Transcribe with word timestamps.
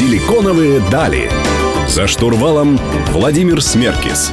Силиконовые 0.00 0.80
дали. 0.90 1.30
За 1.86 2.06
штурвалом 2.06 2.80
Владимир 3.12 3.60
Смеркис. 3.60 4.32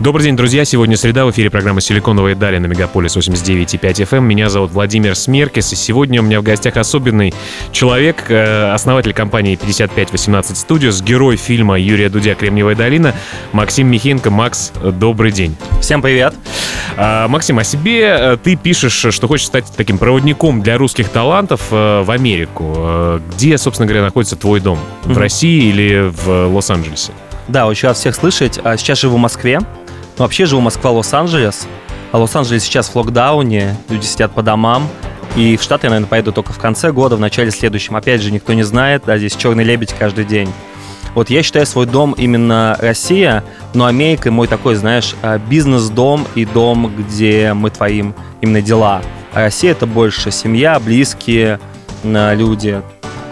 Добрый 0.00 0.24
день, 0.24 0.36
друзья. 0.36 0.64
Сегодня 0.64 0.96
среда. 0.96 1.24
В 1.24 1.30
эфире 1.30 1.48
программа 1.48 1.80
«Силиконовые 1.80 2.34
дали» 2.34 2.58
на 2.58 2.66
Мегаполис 2.66 3.16
89,5 3.16 3.80
FM. 3.80 4.16
Эм. 4.18 4.24
Меня 4.24 4.48
зовут 4.48 4.72
Владимир 4.72 5.14
Смеркис. 5.14 5.72
И 5.72 5.76
сегодня 5.76 6.20
у 6.20 6.24
меня 6.24 6.40
в 6.40 6.42
гостях 6.42 6.76
особенный 6.76 7.32
человек, 7.70 8.24
э, 8.28 8.72
основатель 8.72 9.12
компании 9.12 9.54
5518 9.54 10.56
Studios, 10.56 11.02
герой 11.02 11.36
фильма 11.36 11.78
Юрия 11.78 12.08
Дудя 12.08 12.34
«Кремниевая 12.34 12.74
долина» 12.74 13.14
Максим 13.52 13.86
Михенко. 13.86 14.30
Макс, 14.30 14.72
добрый 14.82 15.30
день. 15.30 15.56
Всем 15.80 16.02
привет. 16.02 16.34
А, 16.98 17.28
Максим, 17.28 17.58
о 17.58 17.64
себе 17.64 18.16
э, 18.18 18.36
ты 18.42 18.56
пишешь, 18.56 19.14
что 19.14 19.28
хочешь 19.28 19.46
стать 19.46 19.66
таким 19.76 19.98
проводником 19.98 20.62
для 20.62 20.78
русских 20.78 21.10
талантов 21.10 21.60
э, 21.70 22.02
в 22.02 22.10
Америку. 22.10 23.20
Где, 23.34 23.58
собственно 23.58 23.86
говоря, 23.86 24.04
находится 24.04 24.36
твой 24.36 24.60
дом? 24.60 24.78
В 25.04 25.10
mm-hmm. 25.10 25.18
России 25.18 25.64
или 25.68 26.10
в 26.10 26.46
Лос-Анджелесе? 26.54 27.12
Да, 27.48 27.66
очень 27.66 27.88
рад 27.88 27.96
всех 27.96 28.14
слышать. 28.14 28.58
А 28.64 28.76
сейчас 28.76 29.00
живу 29.00 29.16
в 29.16 29.20
Москве. 29.20 29.60
Но 29.60 30.24
вообще 30.24 30.46
живу 30.46 30.62
Москва, 30.62 30.90
Лос-Анджелес. 30.90 31.66
А 32.12 32.18
Лос-Анджелес 32.18 32.64
сейчас 32.64 32.88
в 32.88 32.96
локдауне, 32.96 33.76
люди 33.90 34.06
сидят 34.06 34.32
по 34.32 34.42
домам. 34.42 34.88
И 35.36 35.58
в 35.58 35.62
Штаты 35.62 35.86
я, 35.86 35.90
наверное, 35.90 36.08
поеду 36.08 36.32
только 36.32 36.54
в 36.54 36.58
конце 36.58 36.92
года, 36.92 37.16
в 37.16 37.20
начале 37.20 37.50
следующем. 37.50 37.94
Опять 37.94 38.22
же, 38.22 38.32
никто 38.32 38.54
не 38.54 38.62
знает, 38.62 39.02
да, 39.04 39.18
здесь 39.18 39.36
черный 39.36 39.64
лебедь 39.64 39.92
каждый 39.92 40.24
день. 40.24 40.50
Вот 41.16 41.30
я 41.30 41.42
считаю 41.42 41.64
свой 41.64 41.86
дом 41.86 42.12
именно 42.12 42.76
Россия, 42.78 43.42
но 43.72 43.86
Америка 43.86 44.30
мой 44.30 44.48
такой, 44.48 44.74
знаешь, 44.74 45.14
а, 45.22 45.38
бизнес-дом 45.38 46.26
и 46.34 46.44
дом, 46.44 46.92
где 46.94 47.54
мы 47.54 47.70
творим 47.70 48.14
именно 48.42 48.60
дела. 48.60 49.00
А 49.32 49.44
Россия 49.44 49.70
это 49.70 49.86
больше 49.86 50.30
семья, 50.30 50.78
близкие 50.78 51.58
а, 52.04 52.34
люди. 52.34 52.82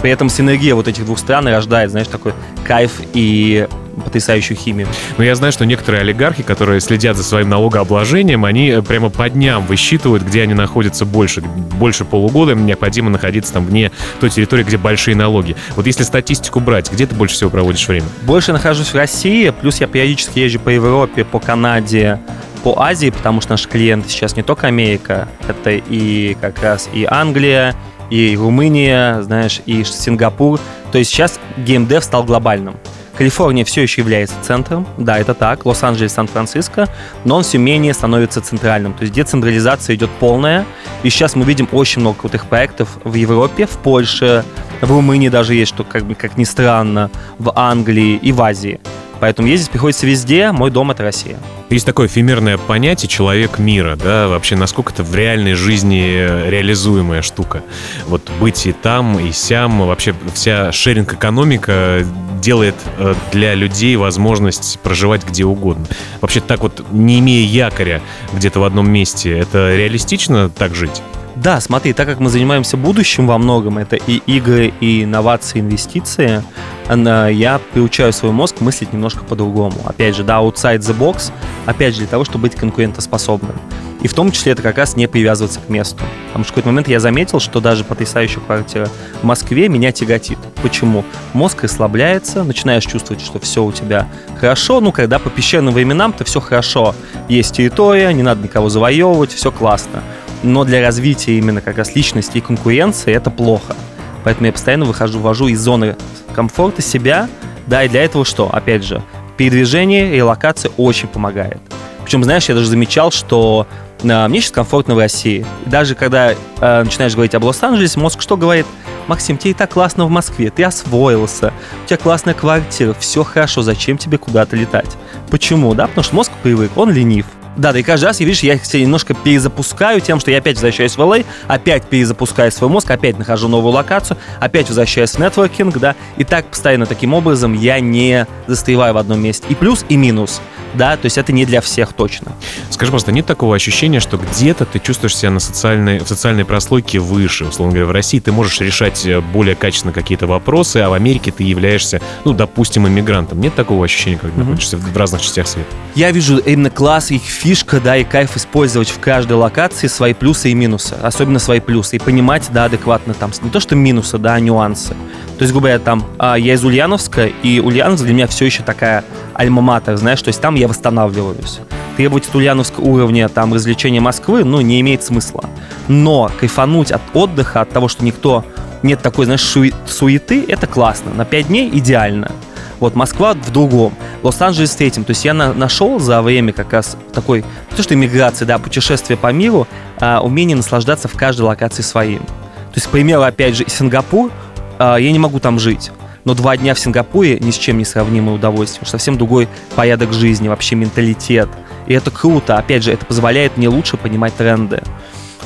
При 0.01 0.11
этом 0.11 0.31
синергия 0.31 0.75
вот 0.75 0.89
этих 0.89 1.05
двух 1.05 1.19
стран 1.19 1.47
рождает, 1.47 1.91
знаешь, 1.91 2.09
такой 2.09 2.33
кайф 2.67 3.03
и 3.13 3.69
потрясающую 3.95 4.57
химию. 4.57 4.89
Но 5.19 5.25
я 5.25 5.35
знаю, 5.35 5.53
что 5.53 5.65
некоторые 5.67 6.03
олигархи, 6.03 6.43
которые 6.43 6.81
следят 6.81 7.17
за 7.17 7.25
своим 7.25 7.49
налогообложением, 7.49 8.45
они 8.45 8.69
э, 8.69 8.83
прямо 8.83 9.11
по 9.11 9.29
дням 9.29 9.67
высчитывают, 9.67 10.23
где 10.23 10.43
они 10.43 10.55
находятся 10.55 11.05
больше. 11.05 11.41
Больше 11.43 12.05
полугода 12.05 12.53
им 12.53 12.67
необходимо 12.67 13.11
находиться 13.11 13.53
там 13.53 13.67
вне 13.67 13.91
той 14.21 14.31
территории, 14.31 14.65
где 14.65 14.77
большие 14.77 15.17
налоги. 15.17 15.57
Вот 15.77 15.87
если 15.87 16.03
статистику 16.03 16.61
брать, 16.61 16.91
где 16.91 17.07
ты 17.07 17.15
больше 17.15 17.35
всего 17.35 17.51
проводишь 17.51 17.87
время? 17.89 18.07
Больше 18.23 18.53
нахожусь 18.53 18.89
в 18.89 18.95
России, 18.95 19.51
плюс 19.51 19.81
я 19.81 19.87
периодически 19.87 20.39
езжу 20.41 20.59
по 20.59 20.69
Европе, 20.69 21.25
по 21.25 21.39
Канаде, 21.39 22.19
по 22.63 22.81
Азии, 22.81 23.11
потому 23.11 23.41
что 23.41 23.53
наш 23.53 23.67
клиент 23.69 24.09
сейчас 24.09 24.37
не 24.37 24.43
только 24.43 24.67
Америка, 24.67 25.29
это 25.47 25.71
и 25.71 26.35
как 26.41 26.63
раз 26.63 26.89
и 26.93 27.07
Англия, 27.09 27.75
и 28.11 28.37
Румыния, 28.37 29.23
знаешь, 29.23 29.61
и 29.67 29.85
Сингапур. 29.85 30.61
То 30.93 30.99
есть 30.99 31.11
сейчас 31.11 31.39
геймдев 31.59 32.05
стал 32.05 32.25
глобальным. 32.25 32.77
Калифорния 33.17 33.65
все 33.65 33.83
еще 33.83 34.01
является 34.01 34.35
центром, 34.43 34.87
да, 34.99 35.19
это 35.19 35.35
так, 35.35 35.65
Лос-Анджелес, 35.65 36.13
Сан-Франциско, 36.13 36.89
но 37.25 37.37
он 37.37 37.43
все 37.45 37.59
менее 37.59 37.95
становится 37.95 38.41
центральным, 38.41 38.93
то 38.93 39.03
есть 39.03 39.15
децентрализация 39.15 39.95
идет 39.95 40.11
полная, 40.19 40.65
и 41.05 41.11
сейчас 41.11 41.37
мы 41.37 41.45
видим 41.45 41.69
очень 41.71 42.01
много 42.01 42.19
крутых 42.19 42.47
проектов 42.47 42.99
в 43.05 43.15
Европе, 43.15 43.67
в 43.67 43.79
Польше, 43.79 44.45
в 44.81 44.91
Румынии 44.91 45.29
даже 45.29 45.55
есть, 45.55 45.73
что 45.73 45.85
как, 45.85 46.05
бы, 46.05 46.15
как 46.15 46.37
ни 46.37 46.45
странно, 46.45 47.11
в 47.39 47.53
Англии 47.55 48.17
и 48.17 48.33
в 48.33 48.43
Азии. 48.43 48.81
Поэтому 49.25 49.49
ездить 49.49 49.71
приходится 49.71 50.07
везде, 50.07 50.53
мой 50.53 50.71
дом— 50.71 50.91
это 50.91 51.03
Россия. 51.03 51.39
Есть 51.71 51.87
такое 51.87 52.09
эфемерное 52.09 52.59
понятие 52.59 53.09
«человек 53.09 53.59
мира», 53.59 53.97
да, 53.97 54.29
вообще 54.29 54.55
насколько 54.55 54.93
это 54.93 55.03
в 55.03 55.15
реальной 55.15 55.55
жизни 55.55 56.51
реализуемая 56.51 57.23
штука. 57.23 57.63
Вот 58.07 58.21
быть 58.39 58.67
и 58.67 58.73
там, 58.73 59.19
и 59.19 59.33
сям, 59.33 59.87
вообще 59.87 60.15
вся 60.35 60.73
шеринг-экономика 60.73 62.05
делает 62.43 62.75
э, 62.99 63.15
для 63.33 63.55
людей 63.55 63.97
возможность 63.97 64.79
проживать 64.81 65.27
где 65.27 65.47
угодно. 65.47 65.87
Вообще 66.21 66.41
так 66.41 66.61
вот, 66.61 66.85
не 66.93 67.19
имея 67.21 67.47
якоря 67.47 68.03
где-то 68.35 68.61
в 68.61 68.65
одном 68.65 68.91
месте, 68.91 69.39
это 69.39 69.75
реалистично 69.75 70.51
так 70.51 70.75
жить? 70.75 71.01
Да, 71.37 71.61
смотри, 71.61 71.93
так 71.93 72.07
как 72.07 72.21
мы 72.21 72.31
занимаемся 72.31 72.77
будущим 72.77 73.27
во 73.27 73.39
многом, 73.39 73.79
это 73.79 73.97
и 73.97 74.19
игры, 74.27 74.73
и 74.81 75.03
инновации, 75.03 75.61
инвестиции, 75.61 76.43
я 76.89 77.61
приучаю 77.73 78.13
свой 78.13 78.31
мозг 78.31 78.61
мыслить 78.61 78.93
немножко 78.93 79.25
по-другому. 79.25 79.77
Опять 79.85 80.15
же, 80.15 80.23
да, 80.23 80.39
outside 80.39 80.79
the 80.79 80.97
box, 80.97 81.33
опять 81.67 81.95
же, 81.95 82.01
для 82.01 82.09
того, 82.09 82.25
чтобы 82.25 82.43
быть 82.43 82.55
конкурентоспособным. 82.55 83.57
И 84.03 84.07
в 84.07 84.13
том 84.13 84.31
числе 84.31 84.53
это 84.53 84.63
как 84.63 84.77
раз 84.77 84.97
не 84.97 85.09
привязываться 85.09 85.61
к 85.61 85.69
месту. 85.71 86.05
Потому 86.27 86.45
что 86.45 86.53
в 86.53 86.55
какой-то 86.55 86.69
момент 86.69 86.89
я 86.89 87.01
заметил, 87.01 87.41
что 87.41 87.61
даже 87.61 87.85
потрясающая 87.85 88.41
квартира 88.41 88.89
в 89.23 89.25
Москве 89.25 89.69
меня 89.69 89.93
тяготит. 89.93 90.39
Почему? 90.63 91.05
Мозг 91.33 91.65
расслабляется, 91.65 92.45
начинаешь 92.45 92.85
чувствовать, 92.85 93.25
что 93.25 93.41
все 93.41 93.65
у 93.65 93.73
тебя 93.73 94.07
хорошо. 94.39 94.81
Ну, 94.81 94.93
когда 94.93 95.19
по 95.19 95.31
пещерным 95.31 95.73
временам-то 95.73 96.25
все 96.25 96.39
хорошо. 96.39 96.95
Есть 97.31 97.57
территория, 97.57 98.13
не 98.13 98.23
надо 98.23 98.43
никого 98.43 98.69
завоевывать, 98.69 99.33
все 99.33 99.51
классно 99.51 100.03
но 100.45 100.65
для 100.65 100.81
развития 100.81 101.39
именно 101.39 101.61
как 101.61 101.79
раз 101.79 101.95
личности 101.97 102.39
и 102.39 102.41
конкуренции 102.41 103.13
это 103.13 103.31
плохо. 103.31 103.75
Поэтому 104.23 104.47
я 104.47 104.53
постоянно 104.53 104.85
выхожу, 104.85 105.19
ввожу 105.19 105.49
из 105.49 105.61
зоны 105.61 105.97
комфорта 106.35 106.83
себя, 106.83 107.29
да, 107.67 107.85
и 107.85 107.89
для 107.89 108.05
этого 108.05 108.25
что? 108.25 108.49
Опять 108.55 108.85
же, 108.85 109.03
передвижение, 109.37 110.13
релокация 110.13 110.71
очень 110.77 111.09
помогает. 111.09 111.59
Причем, 112.05 112.23
знаешь, 112.23 112.49
я 112.49 112.55
даже 112.55 112.69
замечал, 112.69 113.11
что 113.11 113.67
э, 114.03 114.29
мне 114.29 114.41
сейчас 114.41 114.53
комфортно 114.53 114.95
в 114.95 114.99
России. 114.99 115.47
И 115.67 115.71
даже 115.71 115.95
когда 115.95 116.33
э, 116.33 116.83
начинаешь 116.83 117.15
говорить 117.15 117.35
об 117.35 117.45
Лос-Анджелесе, 117.45 117.99
мозг 117.99 118.21
что 118.21 118.37
говорит? 118.37 118.67
Максим, 119.07 119.37
тебе 119.37 119.51
и 119.51 119.55
так 119.55 119.71
классно 119.71 120.07
в 120.07 120.11
Москве, 120.11 120.51
ты 120.51 120.65
освоился, 120.65 121.53
у 121.85 121.87
тебя 121.87 121.99
классная 121.99 122.33
квартира, 122.33 122.95
все 122.95 123.23
хорошо, 123.23 123.63
зачем 123.63 123.99
тебе 123.99 124.17
куда-то 124.17 124.57
летать? 124.57 124.91
Почему? 125.31 125.75
Да, 125.75 125.87
потому 125.87 126.05
что 126.05 126.15
мозг 126.15 126.33
привык, 126.43 126.77
он 126.77 126.91
ленив. 126.91 127.27
Да, 127.57 127.73
да, 127.73 127.79
и 127.79 127.83
каждый 127.83 128.07
раз, 128.07 128.21
я, 128.21 128.27
видишь, 128.27 128.43
я 128.43 128.59
себя 128.59 128.83
немножко 128.83 129.15
перезапускаю 129.15 130.01
тем, 130.01 130.19
что 130.19 130.31
я 130.31 130.39
опять 130.39 130.57
возвращаюсь 130.57 130.97
в 130.97 131.01
LA, 131.01 131.25
опять 131.47 131.85
перезапускаю 131.85 132.51
свой 132.51 132.69
мозг, 132.69 132.91
опять 132.91 133.19
нахожу 133.19 133.49
новую 133.49 133.73
локацию, 133.73 134.17
опять 134.41 134.69
возвращаюсь 134.69 135.11
в 135.11 135.19
нетворкинг, 135.19 135.79
да, 135.79 135.95
и 136.17 136.25
так 136.25 136.47
постоянно 136.47 136.87
таким 136.87 137.15
образом 137.15 137.55
я 137.55 137.81
не 137.81 138.27
застреваю 138.47 138.95
в 138.95 138.97
одном 138.99 139.23
месте. 139.23 139.47
И 139.49 139.55
плюс, 139.55 139.85
и 139.89 139.97
минус 139.97 140.41
да, 140.75 140.97
то 140.97 141.07
есть 141.07 141.19
это 141.19 141.33
не 141.33 141.47
для 141.47 141.61
всех 141.61 141.93
точно. 141.93 142.33
Скажи, 142.71 142.91
просто 142.91 143.13
нет 143.13 143.27
такого 143.27 143.55
ощущения, 143.55 144.01
что 144.01 144.17
где-то 144.17 144.65
ты 144.65 144.79
чувствуешь 144.79 145.17
себя 145.17 145.31
на 145.31 145.41
социальной, 145.41 145.99
в 145.99 146.09
социальной 146.09 146.45
прослойке 146.45 146.99
выше, 146.99 147.45
условно 147.47 147.73
говоря, 147.73 147.87
в 147.87 147.93
России 147.93 148.19
ты 148.19 148.33
можешь 148.33 148.61
решать 148.61 149.07
э, 149.07 149.21
более 149.21 149.55
качественно 149.55 149.93
какие-то 149.93 150.27
вопросы, 150.27 150.79
а 150.79 150.89
в 150.89 150.93
Америке 150.93 151.33
ты 151.33 151.45
являешься, 151.45 152.01
ну, 152.25 152.33
допустим, 152.33 152.87
иммигрантом. 152.87 153.41
Нет 153.41 153.55
такого 153.55 153.85
ощущения, 153.85 154.19
когда 154.19 154.37
mm-hmm. 154.37 154.45
находишься 154.45 154.77
в 154.77 154.97
разных 154.97 155.23
частях 155.23 155.47
света? 155.47 155.69
Я 155.95 156.11
вижу 156.11 156.39
именно 156.39 156.71
класс, 156.71 157.11
их 157.11 157.23
фишка, 157.45 157.79
да, 157.79 157.99
и 157.99 158.05
кайф 158.05 158.39
использовать 158.39 158.89
в 158.89 158.99
каждой 159.01 159.35
локации 159.35 159.87
свои 159.87 160.15
плюсы 160.15 160.51
и 160.51 160.55
минусы, 160.55 160.95
особенно 161.03 161.39
свои 161.39 161.61
плюсы, 161.61 161.97
и 161.97 161.99
понимать, 161.99 162.49
да, 162.51 162.65
адекватно 162.65 163.13
там, 163.13 163.33
не 163.43 163.51
то 163.51 163.61
что 163.61 163.77
минусы, 163.77 164.17
да, 164.17 164.33
а 164.33 164.41
нюансы. 164.41 164.95
То 165.37 165.43
есть, 165.43 165.53
грубо 165.53 165.67
говоря, 165.67 165.79
там, 165.79 166.07
а, 166.19 166.37
я 166.37 166.55
из 166.55 166.65
Ульяновска, 166.65 167.27
и 167.27 167.61
Ульяновск 167.61 168.03
для 168.05 168.15
меня 168.15 168.27
все 168.29 168.47
еще 168.47 168.63
такая 168.63 169.05
альма-матер, 169.35 169.95
знаешь, 169.99 170.23
то 170.23 170.29
есть 170.29 170.41
там 170.41 170.55
я 170.55 170.69
восстанавливаюсь. 170.69 171.61
Требовать 171.99 172.27
от 172.27 172.35
Ульяновского 172.35 172.87
уровня 172.87 173.29
там 173.29 173.53
развлечения 173.53 174.01
Москвы, 174.01 174.43
ну, 174.43 174.63
не 174.63 174.81
имеет 174.81 175.05
смысла. 175.05 175.45
Но 175.87 176.31
кайфануть 176.41 176.93
от 176.93 177.03
отдыха, 177.13 177.61
от 177.61 177.69
того, 177.69 177.89
что 177.89 178.07
никто, 178.07 178.43
нет 178.83 179.03
такой, 179.03 179.27
знаешь, 179.27 179.43
суеты, 179.87 180.47
это 180.49 180.67
классно. 180.67 181.13
На 181.13 181.27
5 181.27 181.49
дней 181.49 181.69
идеально. 181.71 182.33
Вот 182.81 182.95
Москва 182.95 183.35
в 183.35 183.51
другом, 183.51 183.95
Лос-Анджелес 184.23 184.71
в 184.71 184.77
третьем. 184.77 185.05
То 185.05 185.11
есть 185.11 185.25
я 185.25 185.35
на, 185.35 185.53
нашел 185.53 185.99
за 185.99 186.23
время 186.23 186.53
как 186.53 186.73
раз 186.73 186.97
такой, 187.13 187.43
не 187.71 187.77
то 187.77 187.83
что 187.83 187.95
иммиграции, 187.95 188.45
да, 188.45 188.59
путешествие 188.59 189.17
по 189.17 189.33
миру, 189.33 189.67
а, 190.01 190.21
умение 190.21 190.57
наслаждаться 190.57 191.09
в 191.09 191.13
каждой 191.13 191.43
локации 191.43 191.83
своим. 191.83 192.21
То 192.21 192.77
есть, 192.77 192.87
к 192.87 192.91
примеру, 192.91 193.23
опять 193.23 193.57
же, 193.57 193.65
Сингапур, 193.69 194.33
а, 194.79 194.97
я 194.97 195.13
не 195.13 195.19
могу 195.19 195.39
там 195.39 195.59
жить. 195.59 195.93
Но 196.25 196.35
два 196.35 196.57
дня 196.57 196.75
в 196.75 196.79
Сингапуре 196.79 197.39
ни 197.39 197.51
с 197.51 197.57
чем 197.57 197.79
не 197.79 197.85
сравнимое 197.85 198.35
удовольствие. 198.35 198.87
Совсем 198.87 199.19
другой 199.19 199.49
порядок 199.75 200.13
жизни, 200.13 200.49
вообще 200.49 200.75
менталитет. 200.75 201.49
И 201.87 201.93
это 201.93 202.11
круто. 202.11 202.57
Опять 202.57 202.83
же, 202.83 202.93
это 202.93 203.05
позволяет 203.05 203.57
мне 203.57 203.69
лучше 203.69 203.97
понимать 203.97 204.35
тренды. 204.35 204.83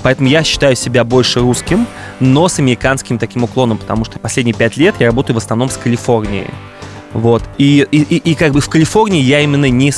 Поэтому 0.02 0.28
я 0.28 0.44
считаю 0.44 0.76
себя 0.76 1.02
больше 1.04 1.40
русским, 1.40 1.86
но 2.20 2.48
с 2.48 2.60
американским 2.60 3.18
таким 3.18 3.44
уклоном, 3.44 3.78
потому 3.78 4.04
что 4.04 4.18
последние 4.18 4.54
пять 4.54 4.76
лет 4.76 4.94
я 5.00 5.06
работаю 5.06 5.34
в 5.34 5.38
основном 5.38 5.68
с 5.68 5.76
Калифорнией. 5.76 6.48
Вот. 7.12 7.42
И, 7.56 7.86
и, 7.90 8.02
и, 8.02 8.16
и 8.16 8.34
как 8.34 8.52
бы 8.52 8.60
в 8.60 8.68
Калифорнии 8.68 9.22
я 9.22 9.40
именно 9.40 9.68
не 9.70 9.92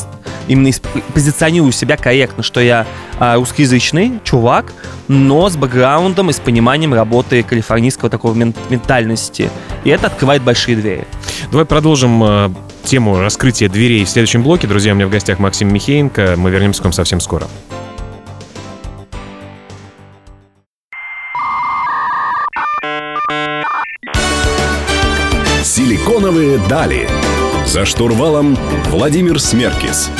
именно 0.49 0.71
позиционирую 1.15 1.73
себя 1.73 1.97
корректно, 1.97 2.43
что 2.43 2.61
я 2.61 2.87
а, 3.19 3.37
русскоязычный 3.37 4.21
чувак, 4.25 4.73
но 5.09 5.49
с 5.49 5.57
бэкграундом 5.57 6.31
и 6.31 6.33
с 6.33 6.41
пониманием 6.41 6.93
работы 6.93 7.43
калифорнийского 7.43 8.11
такого 8.11 8.35
мент 8.35 8.57
ментальности. 8.69 9.51
И 9.85 9.91
это 9.91 10.09
открывает 10.09 10.43
большие 10.43 10.77
двери. 10.77 11.07
Давай 11.51 11.67
продолжим 11.67 12.23
э, 12.25 12.51
тему 12.85 13.19
раскрытия 13.19 13.69
дверей 13.69 14.05
в 14.05 14.09
следующем 14.09 14.43
блоке. 14.43 14.67
Друзья, 14.67 14.93
у 14.93 14.97
меня 14.97 15.07
в 15.07 15.11
гостях 15.11 15.39
Максим 15.39 15.73
Михеенко. 15.73 16.35
Мы 16.37 16.51
вернемся 16.51 16.81
к 16.81 16.85
вам 16.85 16.93
совсем 16.93 17.21
скоро. 17.21 17.47
Силиконовые 26.21 26.59
дали. 26.69 27.09
За 27.65 27.87
штурвалом 27.87 28.55
Владимир 28.91 29.41
Смеркис. 29.41 30.11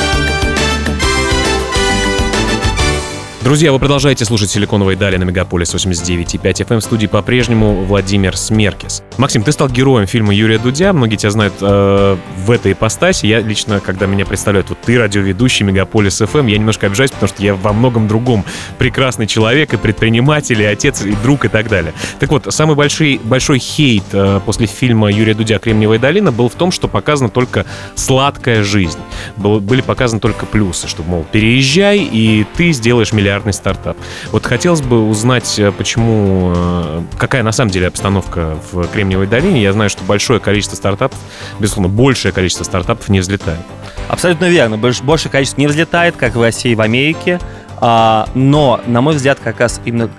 Друзья, 3.51 3.73
вы 3.73 3.79
продолжаете 3.79 4.23
слушать 4.23 4.49
«Силиконовые 4.49 4.95
дали» 4.95 5.17
на 5.17 5.25
Мегаполис 5.25 5.75
89.5 5.75 6.41
FM. 6.41 6.79
В 6.79 6.83
студии 6.85 7.07
по-прежнему 7.07 7.83
Владимир 7.83 8.37
Смеркис. 8.37 9.03
Максим, 9.17 9.43
ты 9.43 9.51
стал 9.51 9.67
героем 9.67 10.07
фильма 10.07 10.33
Юрия 10.33 10.57
Дудя. 10.57 10.93
Многие 10.93 11.17
тебя 11.17 11.31
знают 11.31 11.55
э, 11.59 12.17
в 12.37 12.49
этой 12.49 12.71
ипостаси. 12.71 13.25
Я 13.25 13.41
лично, 13.41 13.81
когда 13.81 14.05
меня 14.05 14.25
представляют, 14.25 14.69
вот 14.69 14.79
ты 14.79 14.97
радиоведущий 14.97 15.65
Мегаполис 15.65 16.21
FM, 16.21 16.49
я 16.49 16.57
немножко 16.57 16.87
обижаюсь, 16.87 17.11
потому 17.11 17.27
что 17.27 17.43
я 17.43 17.53
во 17.53 17.73
многом 17.73 18.07
другом 18.07 18.45
прекрасный 18.77 19.27
человек 19.27 19.73
и 19.73 19.77
предприниматель, 19.77 20.61
и 20.61 20.63
отец, 20.63 21.01
и 21.01 21.11
друг, 21.21 21.43
и 21.43 21.49
так 21.49 21.67
далее. 21.67 21.93
Так 22.21 22.31
вот, 22.31 22.47
самый 22.53 22.77
большой, 22.77 23.19
большой 23.21 23.59
хейт 23.59 24.05
э, 24.13 24.39
после 24.45 24.65
фильма 24.65 25.11
Юрия 25.11 25.33
Дудя 25.33 25.59
«Кремниевая 25.59 25.99
долина» 25.99 26.31
был 26.31 26.47
в 26.47 26.55
том, 26.55 26.71
что 26.71 26.87
показана 26.87 27.29
только 27.29 27.65
сладкая 27.95 28.63
жизнь. 28.63 28.99
Был, 29.35 29.59
были 29.59 29.81
показаны 29.81 30.21
только 30.21 30.45
плюсы, 30.45 30.87
что, 30.87 31.03
мол, 31.03 31.25
переезжай, 31.29 31.99
и 31.99 32.45
ты 32.55 32.71
сделаешь 32.71 33.11
миллиард 33.11 33.40
миллиардный 33.41 33.53
стартап. 33.53 33.97
Вот 34.31 34.45
хотелось 34.45 34.81
бы 34.81 35.07
узнать, 35.07 35.59
э, 35.59 35.71
почему, 35.71 36.53
э, 36.55 37.01
какая 37.17 37.43
на 37.43 37.51
самом 37.51 37.71
деле 37.71 37.87
обстановка 37.87 38.57
в 38.71 38.87
Кремниевой 38.87 39.27
долине. 39.27 39.61
Я 39.61 39.73
знаю, 39.73 39.89
что 39.89 40.03
большое 40.03 40.39
количество 40.39 40.75
стартапов, 40.75 41.17
безусловно, 41.59 41.89
большее 41.89 42.31
количество 42.31 42.63
стартапов 42.63 43.09
не 43.09 43.19
взлетает. 43.19 43.59
Абсолютно 44.07 44.45
верно. 44.45 44.77
Большее 44.77 45.31
количество 45.31 45.61
не 45.61 45.67
взлетает, 45.67 46.15
как 46.15 46.35
в 46.35 46.41
России 46.41 46.71
и 46.71 46.75
в 46.75 46.81
Америке. 46.81 47.39
А, 47.77 48.27
но, 48.35 48.79
на 48.85 49.01
мой 49.01 49.15
взгляд, 49.15 49.39
как 49.43 49.59
раз 49.59 49.81
именно 49.85 50.09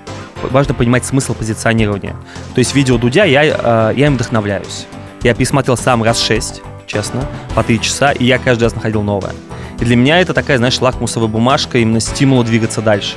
важно 0.50 0.74
понимать 0.74 1.04
смысл 1.04 1.34
позиционирования. 1.34 2.16
То 2.54 2.58
есть 2.58 2.74
видео 2.74 2.98
Дудя, 2.98 3.24
я, 3.24 3.44
э, 3.44 3.94
я 3.96 4.06
им 4.06 4.14
вдохновляюсь. 4.14 4.86
Я 5.22 5.34
пересмотрел 5.34 5.76
сам 5.76 6.02
раз 6.02 6.20
шесть, 6.20 6.62
честно, 6.86 7.24
по 7.54 7.62
три 7.62 7.80
часа, 7.80 8.10
и 8.10 8.24
я 8.24 8.38
каждый 8.38 8.64
раз 8.64 8.74
находил 8.74 9.02
новое. 9.02 9.32
И 9.82 9.84
для 9.84 9.96
меня 9.96 10.20
это 10.20 10.32
такая, 10.32 10.58
знаешь, 10.58 10.80
лакмусовая 10.80 11.26
бумажка, 11.26 11.78
именно 11.78 11.98
стимула 11.98 12.44
двигаться 12.44 12.80
дальше. 12.80 13.16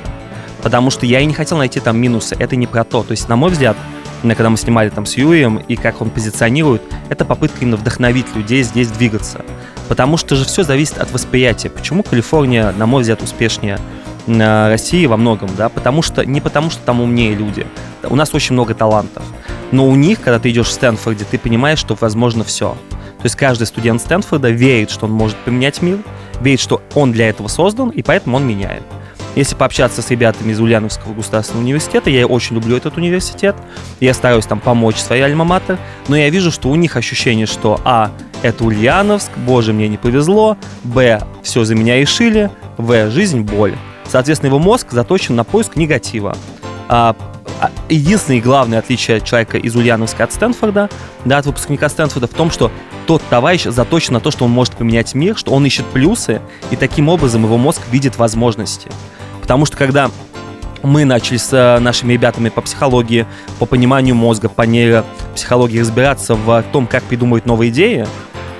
Потому 0.64 0.90
что 0.90 1.06
я 1.06 1.20
и 1.20 1.24
не 1.24 1.32
хотел 1.32 1.58
найти 1.58 1.78
там 1.78 1.96
минусы. 1.96 2.34
Это 2.40 2.56
не 2.56 2.66
про 2.66 2.82
то. 2.82 3.04
То 3.04 3.12
есть, 3.12 3.28
на 3.28 3.36
мой 3.36 3.52
взгляд, 3.52 3.76
когда 4.22 4.50
мы 4.50 4.56
снимали 4.56 4.88
там 4.88 5.06
с 5.06 5.16
Юрием 5.16 5.58
и 5.58 5.76
как 5.76 6.02
он 6.02 6.10
позиционирует, 6.10 6.82
это 7.08 7.24
попытка 7.24 7.58
именно 7.60 7.76
вдохновить 7.76 8.34
людей 8.34 8.64
здесь 8.64 8.88
двигаться. 8.88 9.44
Потому 9.86 10.16
что 10.16 10.34
же 10.34 10.44
все 10.44 10.64
зависит 10.64 10.98
от 10.98 11.12
восприятия. 11.12 11.70
Почему 11.70 12.02
Калифорния, 12.02 12.72
на 12.72 12.86
мой 12.86 13.02
взгляд, 13.02 13.22
успешнее 13.22 13.78
э, 14.26 14.68
России 14.68 15.06
во 15.06 15.16
многом, 15.16 15.50
да, 15.56 15.68
потому 15.68 16.02
что 16.02 16.26
не 16.26 16.40
потому 16.40 16.70
что 16.70 16.80
там 16.82 17.00
умнее 17.00 17.36
люди. 17.36 17.64
У 18.02 18.16
нас 18.16 18.34
очень 18.34 18.54
много 18.54 18.74
талантов. 18.74 19.22
Но 19.70 19.86
у 19.86 19.94
них, 19.94 20.20
когда 20.20 20.40
ты 20.40 20.50
идешь 20.50 20.66
в 20.66 20.72
Стэнфорде, 20.72 21.24
ты 21.30 21.38
понимаешь, 21.38 21.78
что 21.78 21.96
возможно 22.00 22.42
все. 22.42 22.76
То 23.18 23.24
есть 23.24 23.36
каждый 23.36 23.68
студент 23.68 24.00
Стэнфорда 24.00 24.50
верит, 24.50 24.90
что 24.90 25.06
он 25.06 25.12
может 25.12 25.36
поменять 25.38 25.80
мир, 25.80 25.98
верит, 26.40 26.60
что 26.60 26.82
он 26.94 27.12
для 27.12 27.28
этого 27.28 27.48
создан, 27.48 27.90
и 27.90 28.02
поэтому 28.02 28.36
он 28.36 28.46
меняет. 28.46 28.82
Если 29.36 29.54
пообщаться 29.54 30.00
с 30.00 30.10
ребятами 30.10 30.52
из 30.52 30.60
Ульяновского 30.60 31.12
государственного 31.12 31.64
университета, 31.64 32.08
я 32.08 32.26
очень 32.26 32.56
люблю 32.56 32.74
этот 32.74 32.96
университет, 32.96 33.54
я 34.00 34.14
стараюсь 34.14 34.46
там 34.46 34.60
помочь 34.60 34.96
своей 34.96 35.22
альма-матер, 35.22 35.78
но 36.08 36.16
я 36.16 36.30
вижу, 36.30 36.50
что 36.50 36.70
у 36.70 36.74
них 36.74 36.96
ощущение, 36.96 37.44
что 37.44 37.78
а, 37.84 38.10
это 38.42 38.64
Ульяновск, 38.64 39.30
боже, 39.36 39.74
мне 39.74 39.88
не 39.88 39.98
повезло, 39.98 40.56
б, 40.84 41.20
все 41.42 41.64
за 41.64 41.74
меня 41.74 42.00
решили, 42.00 42.50
в, 42.78 43.10
жизнь, 43.10 43.42
боль. 43.42 43.74
Соответственно, 44.08 44.48
его 44.48 44.58
мозг 44.58 44.92
заточен 44.92 45.36
на 45.36 45.44
поиск 45.44 45.76
негатива. 45.76 46.34
А, 46.88 47.14
а 47.60 47.70
единственное 47.90 48.38
и 48.38 48.42
главное 48.42 48.78
отличие 48.78 49.20
человека 49.20 49.58
из 49.58 49.76
Ульяновска 49.76 50.24
от 50.24 50.32
Стэнфорда, 50.32 50.88
да, 51.24 51.38
от 51.38 51.46
выпускника 51.46 51.88
Стэнфорда 51.88 52.26
в 52.26 52.34
том, 52.34 52.50
что 52.50 52.70
тот 53.06 53.22
товарищ 53.30 53.64
заточен 53.64 54.14
на 54.14 54.20
то, 54.20 54.30
что 54.30 54.44
он 54.44 54.50
может 54.50 54.74
поменять 54.74 55.14
мир, 55.14 55.36
что 55.36 55.52
он 55.52 55.64
ищет 55.64 55.86
плюсы, 55.86 56.40
и 56.70 56.76
таким 56.76 57.08
образом 57.08 57.44
его 57.44 57.56
мозг 57.56 57.82
видит 57.90 58.18
возможности. 58.18 58.90
Потому 59.40 59.64
что 59.64 59.76
когда 59.76 60.10
мы 60.82 61.04
начали 61.04 61.36
с 61.36 61.52
э, 61.52 61.78
нашими 61.78 62.14
ребятами 62.14 62.48
по 62.48 62.60
психологии, 62.60 63.26
по 63.58 63.66
пониманию 63.66 64.14
мозга, 64.14 64.48
по 64.48 64.62
нейропсихологии 64.62 65.80
разбираться 65.80 66.34
в 66.34 66.64
том, 66.72 66.86
как 66.86 67.02
придумывать 67.04 67.46
новые 67.46 67.70
идеи, 67.70 68.06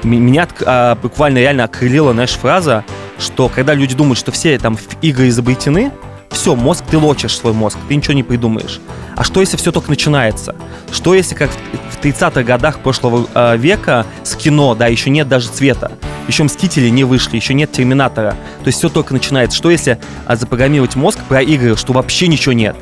меня 0.03 0.47
а, 0.65 0.95
буквально 0.95 1.39
реально 1.39 1.65
окрылила, 1.65 2.13
знаешь, 2.13 2.31
фраза, 2.31 2.85
что 3.19 3.49
когда 3.49 3.75
люди 3.75 3.95
думают, 3.95 4.19
что 4.19 4.31
все 4.31 4.59
там 4.59 4.79
игры 5.03 5.29
изобретены, 5.29 5.91
все, 6.37 6.55
мозг, 6.55 6.85
ты 6.89 6.99
лочишь 6.99 7.37
свой 7.37 7.53
мозг, 7.53 7.79
ты 7.89 7.97
ничего 7.97 8.15
не 8.15 8.23
придумаешь. 8.23 8.81
А 9.17 9.25
что, 9.25 9.41
если 9.41 9.57
все 9.57 9.73
только 9.73 9.91
начинается? 9.91 10.55
Что, 10.93 11.15
если 11.15 11.35
как 11.35 11.51
в 11.51 12.05
30-х 12.05 12.43
годах 12.43 12.81
прошлого 12.81 13.27
э, 13.35 13.57
века 13.57 14.07
с 14.23 14.37
кино, 14.37 14.75
да, 14.75 14.87
еще 14.87 15.11
нет 15.11 15.29
даже 15.29 15.49
цвета, 15.49 15.93
еще 16.29 16.45
Мстители 16.45 16.89
не 16.91 17.05
вышли, 17.05 17.37
еще 17.37 17.55
нет 17.55 17.73
Терминатора, 17.73 18.37
то 18.63 18.67
есть 18.67 18.79
все 18.79 18.89
только 18.89 19.15
начинается. 19.15 19.57
Что, 19.57 19.71
если 19.71 19.99
а, 20.27 20.37
запрограммировать 20.37 20.95
мозг 20.95 21.19
про 21.29 21.41
игры, 21.43 21.77
что 21.77 21.93
вообще 21.93 22.29
ничего 22.29 22.53
нет? 22.53 22.77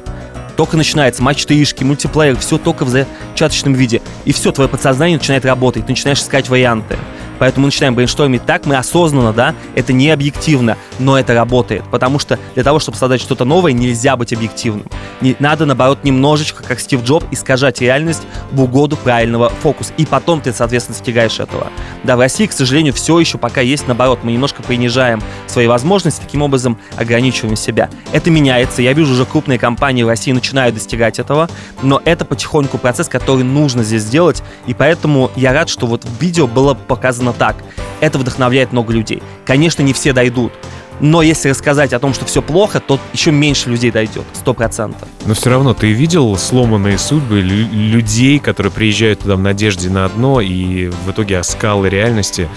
Только 0.56 0.76
начинается 0.76 1.22
матч 1.22 1.44
тышки, 1.46 1.84
мультиплеер, 1.84 2.36
все 2.36 2.58
только 2.58 2.84
в 2.84 2.88
зачаточном 2.88 3.74
виде. 3.74 4.02
И 4.24 4.32
все, 4.32 4.52
твое 4.52 4.68
подсознание 4.68 5.18
начинает 5.18 5.44
работать, 5.44 5.86
ты 5.86 5.92
начинаешь 5.92 6.18
искать 6.20 6.48
варианты. 6.48 6.96
Поэтому 7.38 7.64
мы 7.64 7.68
начинаем 7.68 7.94
брейнштормить 7.94 8.44
так, 8.44 8.66
мы 8.66 8.76
осознанно, 8.76 9.32
да, 9.32 9.54
это 9.74 9.92
не 9.92 10.10
объективно, 10.10 10.76
но 10.98 11.18
это 11.18 11.34
работает. 11.34 11.84
Потому 11.90 12.18
что 12.18 12.38
для 12.54 12.64
того, 12.64 12.78
чтобы 12.78 12.98
создать 12.98 13.20
что-то 13.20 13.44
новое, 13.44 13.72
нельзя 13.72 14.16
быть 14.16 14.32
объективным. 14.32 14.86
Не, 15.20 15.36
надо, 15.38 15.66
наоборот, 15.66 16.00
немножечко, 16.04 16.62
как 16.62 16.80
Стив 16.80 17.02
Джоб, 17.02 17.24
искажать 17.30 17.80
реальность 17.80 18.22
в 18.52 18.62
угоду 18.62 18.96
правильного 18.96 19.48
фокуса. 19.48 19.92
И 19.96 20.06
потом 20.06 20.40
ты, 20.40 20.52
соответственно, 20.52 20.96
достигаешь 20.98 21.40
этого. 21.40 21.68
Да, 22.02 22.16
в 22.16 22.20
России, 22.20 22.46
к 22.46 22.52
сожалению, 22.52 22.92
все 22.92 23.18
еще 23.18 23.38
пока 23.38 23.60
есть 23.60 23.86
наоборот. 23.86 24.20
Мы 24.22 24.32
немножко 24.32 24.62
принижаем 24.62 25.22
свои 25.46 25.66
возможности, 25.66 26.20
таким 26.20 26.42
образом 26.42 26.78
ограничиваем 26.96 27.56
себя. 27.56 27.88
Это 28.12 28.30
меняется. 28.30 28.82
Я 28.82 28.92
вижу 28.92 29.12
уже 29.12 29.24
крупные 29.24 29.58
компании 29.58 30.02
в 30.02 30.08
России 30.08 30.32
начинают 30.32 30.74
достигать 30.74 31.18
этого, 31.18 31.48
но 31.82 32.00
это 32.04 32.24
потихоньку 32.24 32.78
процесс, 32.78 33.08
который 33.08 33.44
нужно 33.44 33.82
здесь 33.82 34.02
сделать. 34.02 34.42
И 34.66 34.74
поэтому 34.74 35.30
я 35.36 35.52
рад, 35.52 35.68
что 35.68 35.86
вот 35.86 36.04
в 36.04 36.20
видео 36.20 36.46
было 36.46 36.74
показано 36.74 37.23
сказано 37.24 37.32
так. 37.32 37.56
Это 38.00 38.18
вдохновляет 38.18 38.72
много 38.72 38.92
людей. 38.92 39.22
Конечно, 39.46 39.82
не 39.82 39.92
все 39.92 40.12
дойдут. 40.12 40.52
Но 41.00 41.22
если 41.22 41.48
рассказать 41.48 41.92
о 41.92 41.98
том, 41.98 42.14
что 42.14 42.24
все 42.24 42.40
плохо, 42.40 42.78
то 42.78 43.00
еще 43.12 43.32
меньше 43.32 43.68
людей 43.68 43.90
дойдет, 43.90 44.24
сто 44.32 44.54
процентов. 44.54 45.08
Но 45.26 45.34
все 45.34 45.50
равно 45.50 45.74
ты 45.74 45.90
видел 45.92 46.36
сломанные 46.36 46.98
судьбы 46.98 47.40
людей, 47.40 48.38
которые 48.38 48.70
приезжают 48.70 49.20
туда 49.20 49.34
в 49.34 49.40
надежде 49.40 49.90
на 49.90 50.04
одно, 50.04 50.40
и 50.40 50.88
в 50.88 51.10
итоге 51.10 51.38
о 51.38 51.42
скалы 51.42 51.88
реальности 51.88 52.48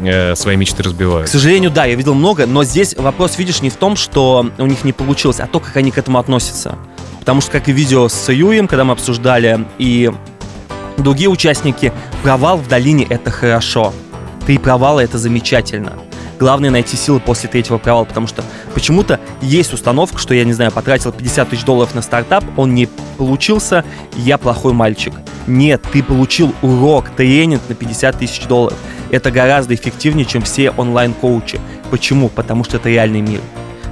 э, 0.00 0.34
свои 0.34 0.56
мечты 0.56 0.82
разбивают. 0.82 1.28
К 1.28 1.30
сожалению, 1.30 1.70
да, 1.70 1.84
я 1.84 1.94
видел 1.94 2.14
много, 2.14 2.46
но 2.46 2.64
здесь 2.64 2.96
вопрос, 2.96 3.38
видишь, 3.38 3.62
не 3.62 3.70
в 3.70 3.76
том, 3.76 3.94
что 3.94 4.50
у 4.58 4.66
них 4.66 4.82
не 4.82 4.92
получилось, 4.92 5.38
а 5.38 5.46
то, 5.46 5.60
как 5.60 5.76
они 5.76 5.92
к 5.92 5.98
этому 5.98 6.18
относятся. 6.18 6.76
Потому 7.20 7.40
что, 7.40 7.52
как 7.52 7.68
и 7.68 7.72
видео 7.72 8.08
с 8.08 8.32
Юрием, 8.32 8.66
когда 8.66 8.82
мы 8.82 8.94
обсуждали, 8.94 9.64
и 9.78 10.10
другие 10.98 11.28
участники, 11.28 11.92
провал 12.24 12.58
в 12.58 12.66
долине— 12.66 13.06
это 13.08 13.30
хорошо. 13.30 13.92
Три 14.46 14.58
провала— 14.58 15.00
это 15.04 15.18
замечательно. 15.18 15.94
Главное 16.38 16.70
найти 16.70 16.96
силы 16.96 17.18
после 17.18 17.48
третьего 17.48 17.78
провала, 17.78 18.04
потому 18.04 18.28
что 18.28 18.44
почему-то 18.74 19.18
есть 19.40 19.72
установка, 19.72 20.18
что 20.18 20.34
я, 20.34 20.44
не 20.44 20.52
знаю, 20.52 20.70
потратил 20.70 21.10
50 21.10 21.48
тысяч 21.48 21.64
долларов 21.64 21.94
на 21.96 22.02
стартап, 22.02 22.44
он 22.56 22.72
не 22.74 22.86
получился, 23.18 23.84
я 24.16 24.38
плохой 24.38 24.72
мальчик. 24.72 25.14
Нет, 25.48 25.82
ты 25.92 26.02
получил 26.02 26.54
урок, 26.62 27.08
тренинг 27.10 27.62
на 27.68 27.74
50 27.74 28.18
тысяч 28.18 28.46
долларов. 28.46 28.78
Это 29.10 29.32
гораздо 29.32 29.74
эффективнее, 29.74 30.26
чем 30.26 30.42
все 30.42 30.70
онлайн-коучи. 30.70 31.58
Почему? 31.90 32.28
Потому 32.28 32.62
что 32.62 32.76
это 32.76 32.88
реальный 32.88 33.22
мир. 33.22 33.40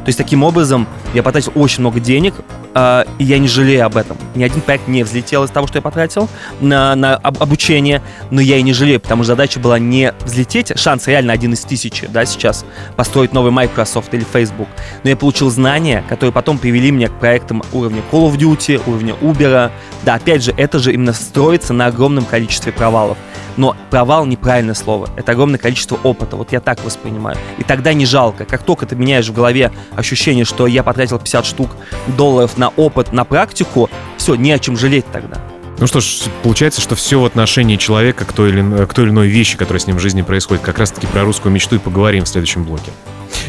То 0.04 0.08
есть 0.08 0.18
таким 0.18 0.44
образом 0.44 0.86
я 1.14 1.22
потратил 1.22 1.52
очень 1.54 1.80
много 1.80 1.98
денег, 1.98 2.34
э, 2.74 3.04
и 3.18 3.24
я 3.24 3.38
не 3.38 3.48
жалею 3.48 3.86
об 3.86 3.96
этом. 3.96 4.16
Ни 4.34 4.44
один 4.44 4.60
проект 4.60 4.88
не 4.88 5.02
взлетел 5.02 5.44
из 5.44 5.50
того, 5.50 5.66
что 5.66 5.78
я 5.78 5.82
потратил 5.82 6.28
на, 6.60 6.94
на 6.94 7.16
об, 7.16 7.42
обучение, 7.42 8.02
но 8.30 8.40
я 8.40 8.56
и 8.56 8.62
не 8.62 8.72
жалею, 8.72 9.00
потому 9.00 9.22
что 9.22 9.32
задача 9.32 9.60
была 9.60 9.78
не 9.78 10.12
взлететь, 10.24 10.78
шанс 10.78 11.06
реально 11.06 11.32
один 11.32 11.52
из 11.52 11.60
тысячи, 11.60 12.06
да, 12.06 12.24
сейчас, 12.24 12.64
построить 12.96 13.32
новый 13.32 13.52
Microsoft 13.52 14.12
или 14.14 14.24
Facebook, 14.24 14.68
но 15.02 15.10
я 15.10 15.16
получил 15.16 15.50
знания, 15.50 16.04
которые 16.08 16.32
потом 16.32 16.58
привели 16.58 16.90
меня 16.90 17.08
к 17.08 17.18
проектам 17.18 17.62
уровня 17.72 18.02
Call 18.10 18.30
of 18.30 18.36
Duty, 18.36 18.80
уровня 18.86 19.14
Uber, 19.20 19.70
да, 20.04 20.14
опять 20.14 20.42
же, 20.42 20.52
это 20.56 20.78
же 20.78 20.92
именно 20.92 21.12
строится 21.12 21.72
на 21.72 21.86
огромном 21.86 22.24
количестве 22.24 22.72
провалов. 22.72 23.16
Но 23.56 23.76
провал 23.90 24.26
неправильное 24.26 24.74
слово. 24.74 25.08
Это 25.16 25.32
огромное 25.32 25.58
количество 25.58 25.98
опыта. 26.02 26.36
Вот 26.36 26.52
я 26.52 26.60
так 26.60 26.84
воспринимаю. 26.84 27.36
И 27.58 27.62
тогда 27.62 27.92
не 27.92 28.04
жалко. 28.04 28.44
Как 28.44 28.62
только 28.64 28.84
ты 28.86 28.96
меняешь 28.96 29.28
в 29.28 29.32
голове 29.32 29.70
ощущение, 29.94 30.44
что 30.44 30.66
я 30.66 30.82
потратил 30.82 31.18
50 31.18 31.46
штук 31.46 31.70
долларов 32.16 32.56
на 32.64 32.68
опыт, 32.76 33.12
на 33.12 33.24
практику, 33.24 33.90
все, 34.16 34.36
не 34.36 34.50
о 34.50 34.58
чем 34.58 34.78
жалеть 34.78 35.04
тогда. 35.12 35.38
Ну 35.78 35.86
что 35.86 36.00
ж, 36.00 36.22
получается, 36.42 36.80
что 36.80 36.94
все 36.94 37.20
в 37.20 37.24
отношении 37.26 37.76
человека 37.76 38.24
к 38.24 38.32
той, 38.32 38.50
или, 38.50 38.86
к 38.86 38.94
той 38.94 39.04
или 39.04 39.10
иной 39.10 39.28
вещи, 39.28 39.58
которая 39.58 39.80
с 39.80 39.86
ним 39.86 39.96
в 39.96 40.00
жизни 40.00 40.22
происходит. 40.22 40.62
Как 40.62 40.78
раз 40.78 40.90
таки 40.90 41.06
про 41.06 41.24
русскую 41.24 41.52
мечту 41.52 41.76
и 41.76 41.78
поговорим 41.78 42.24
в 42.24 42.28
следующем 42.28 42.64
блоке. 42.64 42.90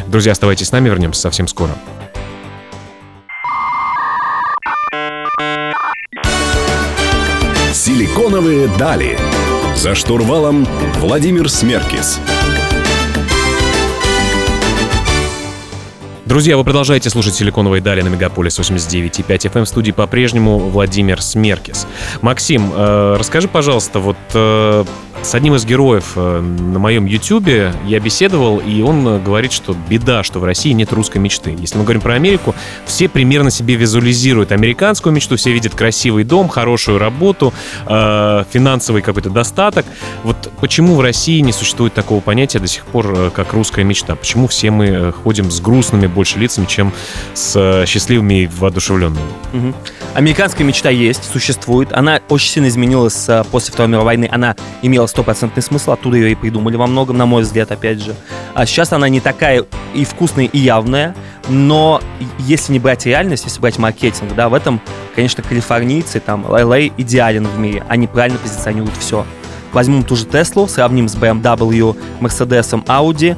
Друзья, 0.06 0.32
оставайтесь 0.32 0.66
с 0.66 0.72
нами, 0.72 0.90
вернемся 0.90 1.22
совсем 1.22 1.48
скоро. 1.48 1.70
Силиконовые 7.72 8.68
дали. 8.78 9.18
За 9.76 9.94
штурвалом 9.94 10.66
Владимир 10.98 11.48
Смеркис. 11.48 12.20
Друзья, 16.26 16.56
вы 16.56 16.64
продолжаете 16.64 17.08
слушать 17.08 17.36
«Силиконовые 17.36 17.80
дали» 17.80 18.02
на 18.02 18.08
Мегаполис 18.08 18.58
89.5 18.58 19.28
FM. 19.28 19.62
В 19.62 19.68
студии 19.68 19.92
по-прежнему 19.92 20.58
Владимир 20.58 21.22
Смеркис. 21.22 21.86
Максим, 22.20 22.72
э, 22.74 23.14
расскажи, 23.16 23.46
пожалуйста, 23.46 24.00
вот 24.00 24.16
э, 24.34 24.84
с 25.26 25.34
одним 25.34 25.56
из 25.56 25.64
героев 25.64 26.12
э, 26.14 26.40
на 26.40 26.78
моем 26.78 27.04
ютубе 27.04 27.74
я 27.84 27.98
беседовал, 27.98 28.58
и 28.58 28.80
он 28.80 29.06
э, 29.08 29.18
говорит, 29.18 29.50
что 29.50 29.74
беда, 29.88 30.22
что 30.22 30.38
в 30.38 30.44
России 30.44 30.70
нет 30.70 30.92
русской 30.92 31.18
мечты. 31.18 31.56
Если 31.58 31.76
мы 31.76 31.82
говорим 31.82 32.00
про 32.00 32.14
Америку, 32.14 32.54
все 32.84 33.08
примерно 33.08 33.50
себе 33.50 33.74
визуализируют 33.74 34.52
американскую 34.52 35.12
мечту, 35.12 35.34
все 35.34 35.50
видят 35.50 35.74
красивый 35.74 36.22
дом, 36.22 36.48
хорошую 36.48 36.98
работу, 36.98 37.52
э, 37.86 38.44
финансовый 38.52 39.02
какой-то 39.02 39.30
достаток. 39.30 39.84
Вот 40.22 40.48
почему 40.60 40.94
в 40.94 41.00
России 41.00 41.40
не 41.40 41.52
существует 41.52 41.92
такого 41.92 42.20
понятия 42.20 42.60
до 42.60 42.68
сих 42.68 42.86
пор, 42.86 43.32
как 43.34 43.52
русская 43.52 43.82
мечта? 43.82 44.14
Почему 44.14 44.46
все 44.46 44.70
мы 44.70 45.10
ходим 45.10 45.50
с 45.50 45.60
грустными 45.60 46.06
больше 46.06 46.38
лицами, 46.38 46.66
чем 46.66 46.92
с 47.34 47.84
счастливыми 47.84 48.42
и 48.42 48.46
воодушевленными. 48.46 49.26
Угу. 49.52 49.74
Американская 50.14 50.64
мечта 50.64 50.90
есть, 50.90 51.24
существует. 51.24 51.92
Она 51.92 52.20
очень 52.28 52.48
сильно 52.48 52.68
изменилась 52.68 53.26
после 53.50 53.72
Второй 53.72 53.90
мировой 53.90 54.06
войны. 54.06 54.28
Она 54.30 54.54
имела 54.82 55.08
стопроцентный 55.16 55.62
смысл, 55.62 55.92
оттуда 55.92 56.18
ее 56.18 56.32
и 56.32 56.34
придумали 56.34 56.76
во 56.76 56.86
многом, 56.86 57.16
на 57.16 57.24
мой 57.24 57.42
взгляд, 57.42 57.72
опять 57.72 58.02
же. 58.02 58.14
А 58.52 58.66
сейчас 58.66 58.92
она 58.92 59.08
не 59.08 59.20
такая 59.20 59.64
и 59.94 60.04
вкусная, 60.04 60.44
и 60.44 60.58
явная, 60.58 61.14
но 61.48 62.02
если 62.38 62.74
не 62.74 62.78
брать 62.78 63.06
реальность, 63.06 63.44
если 63.44 63.58
брать 63.58 63.78
маркетинг, 63.78 64.34
да, 64.34 64.50
в 64.50 64.54
этом, 64.54 64.78
конечно, 65.14 65.42
калифорнийцы, 65.42 66.20
там, 66.20 66.44
LA 66.44 66.92
идеален 66.98 67.46
в 67.46 67.58
мире. 67.58 67.82
Они 67.88 68.06
правильно 68.06 68.38
позиционируют 68.38 68.94
все. 68.98 69.24
Возьмем 69.72 70.04
ту 70.04 70.16
же 70.16 70.26
Теслу, 70.26 70.68
сравним 70.68 71.08
с 71.08 71.16
BMW, 71.16 71.96
Mercedes, 72.20 72.84
Audi. 72.84 73.36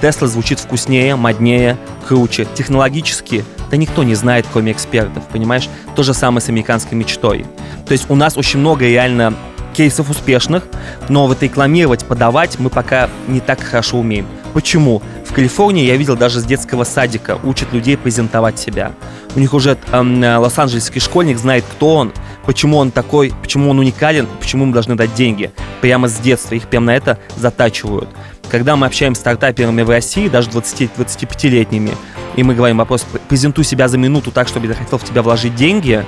Тесла 0.00 0.28
звучит 0.28 0.60
вкуснее, 0.60 1.16
моднее, 1.16 1.76
круче. 2.06 2.46
Технологически, 2.54 3.44
да 3.70 3.76
никто 3.76 4.04
не 4.04 4.14
знает, 4.14 4.46
кроме 4.52 4.70
экспертов, 4.70 5.24
понимаешь? 5.32 5.68
То 5.96 6.04
же 6.04 6.14
самое 6.14 6.40
с 6.40 6.48
американской 6.48 6.96
мечтой. 6.96 7.44
То 7.86 7.92
есть 7.92 8.08
у 8.08 8.14
нас 8.14 8.36
очень 8.36 8.60
много 8.60 8.86
реально 8.86 9.34
кейсов 9.72 10.10
успешных, 10.10 10.64
но 11.08 11.26
вот 11.26 11.42
рекламировать, 11.42 12.04
подавать 12.04 12.58
мы 12.58 12.70
пока 12.70 13.08
не 13.28 13.40
так 13.40 13.60
хорошо 13.60 13.98
умеем. 13.98 14.26
Почему? 14.52 15.02
В 15.26 15.32
Калифорнии 15.32 15.84
я 15.84 15.96
видел 15.96 16.16
даже 16.16 16.40
с 16.40 16.44
детского 16.44 16.84
садика 16.84 17.38
учат 17.42 17.72
людей 17.72 17.96
презентовать 17.96 18.58
себя. 18.58 18.92
У 19.34 19.40
них 19.40 19.54
уже 19.54 19.78
эм, 19.92 20.22
лос-анджелесский 20.22 21.00
школьник 21.00 21.38
знает, 21.38 21.64
кто 21.64 21.94
он, 21.96 22.12
почему 22.44 22.76
он 22.76 22.90
такой, 22.90 23.32
почему 23.40 23.70
он 23.70 23.78
уникален, 23.78 24.28
почему 24.40 24.66
мы 24.66 24.74
должны 24.74 24.94
дать 24.94 25.14
деньги. 25.14 25.50
Прямо 25.80 26.08
с 26.08 26.18
детства 26.18 26.54
их 26.54 26.68
прямо 26.68 26.86
на 26.86 26.96
это 26.96 27.18
затачивают. 27.36 28.10
Когда 28.50 28.76
мы 28.76 28.86
общаемся 28.86 29.20
с 29.20 29.22
стартаперами 29.22 29.80
в 29.80 29.88
России, 29.88 30.28
даже 30.28 30.50
20-25-летними, 30.50 31.92
и 32.36 32.42
мы 32.42 32.54
говорим 32.54 32.78
вопрос, 32.78 33.06
презентуй 33.28 33.64
себя 33.64 33.88
за 33.88 33.96
минуту 33.96 34.30
так, 34.30 34.48
чтобы 34.48 34.66
я 34.66 34.74
хотел 34.74 34.98
в 34.98 35.04
тебя 35.04 35.22
вложить 35.22 35.54
деньги, 35.54 36.04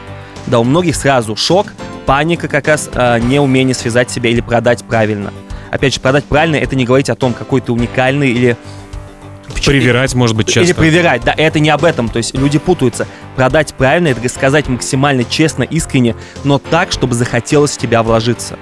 да, 0.46 0.58
у 0.58 0.64
многих 0.64 0.96
сразу 0.96 1.36
шок, 1.36 1.68
паника 2.06 2.48
как 2.48 2.68
раз, 2.68 2.90
э, 2.92 3.18
неумение 3.20 3.74
связать 3.74 4.10
себя 4.10 4.30
или 4.30 4.40
продать 4.40 4.84
правильно. 4.84 5.32
Опять 5.70 5.94
же, 5.94 6.00
продать 6.00 6.24
правильно, 6.24 6.56
это 6.56 6.76
не 6.76 6.84
говорить 6.84 7.10
о 7.10 7.14
том, 7.14 7.32
какой 7.32 7.60
ты 7.60 7.72
уникальный 7.72 8.30
или 8.30 8.56
Привирать, 9.64 10.14
может 10.14 10.36
быть, 10.36 10.48
часто. 10.48 10.62
Или 10.62 10.72
привирать, 10.72 11.22
да, 11.24 11.34
это 11.36 11.58
не 11.58 11.70
об 11.70 11.84
этом. 11.84 12.08
То 12.08 12.18
есть 12.18 12.34
люди 12.34 12.58
путаются. 12.58 13.06
Продать 13.36 13.74
правильно, 13.74 14.08
это 14.08 14.26
сказать 14.28 14.68
максимально 14.68 15.24
честно, 15.24 15.62
искренне, 15.62 16.16
но 16.44 16.58
так, 16.58 16.92
чтобы 16.92 17.14
захотелось 17.14 17.72
в 17.72 17.78
тебя 17.78 18.02
вложиться. 18.02 18.58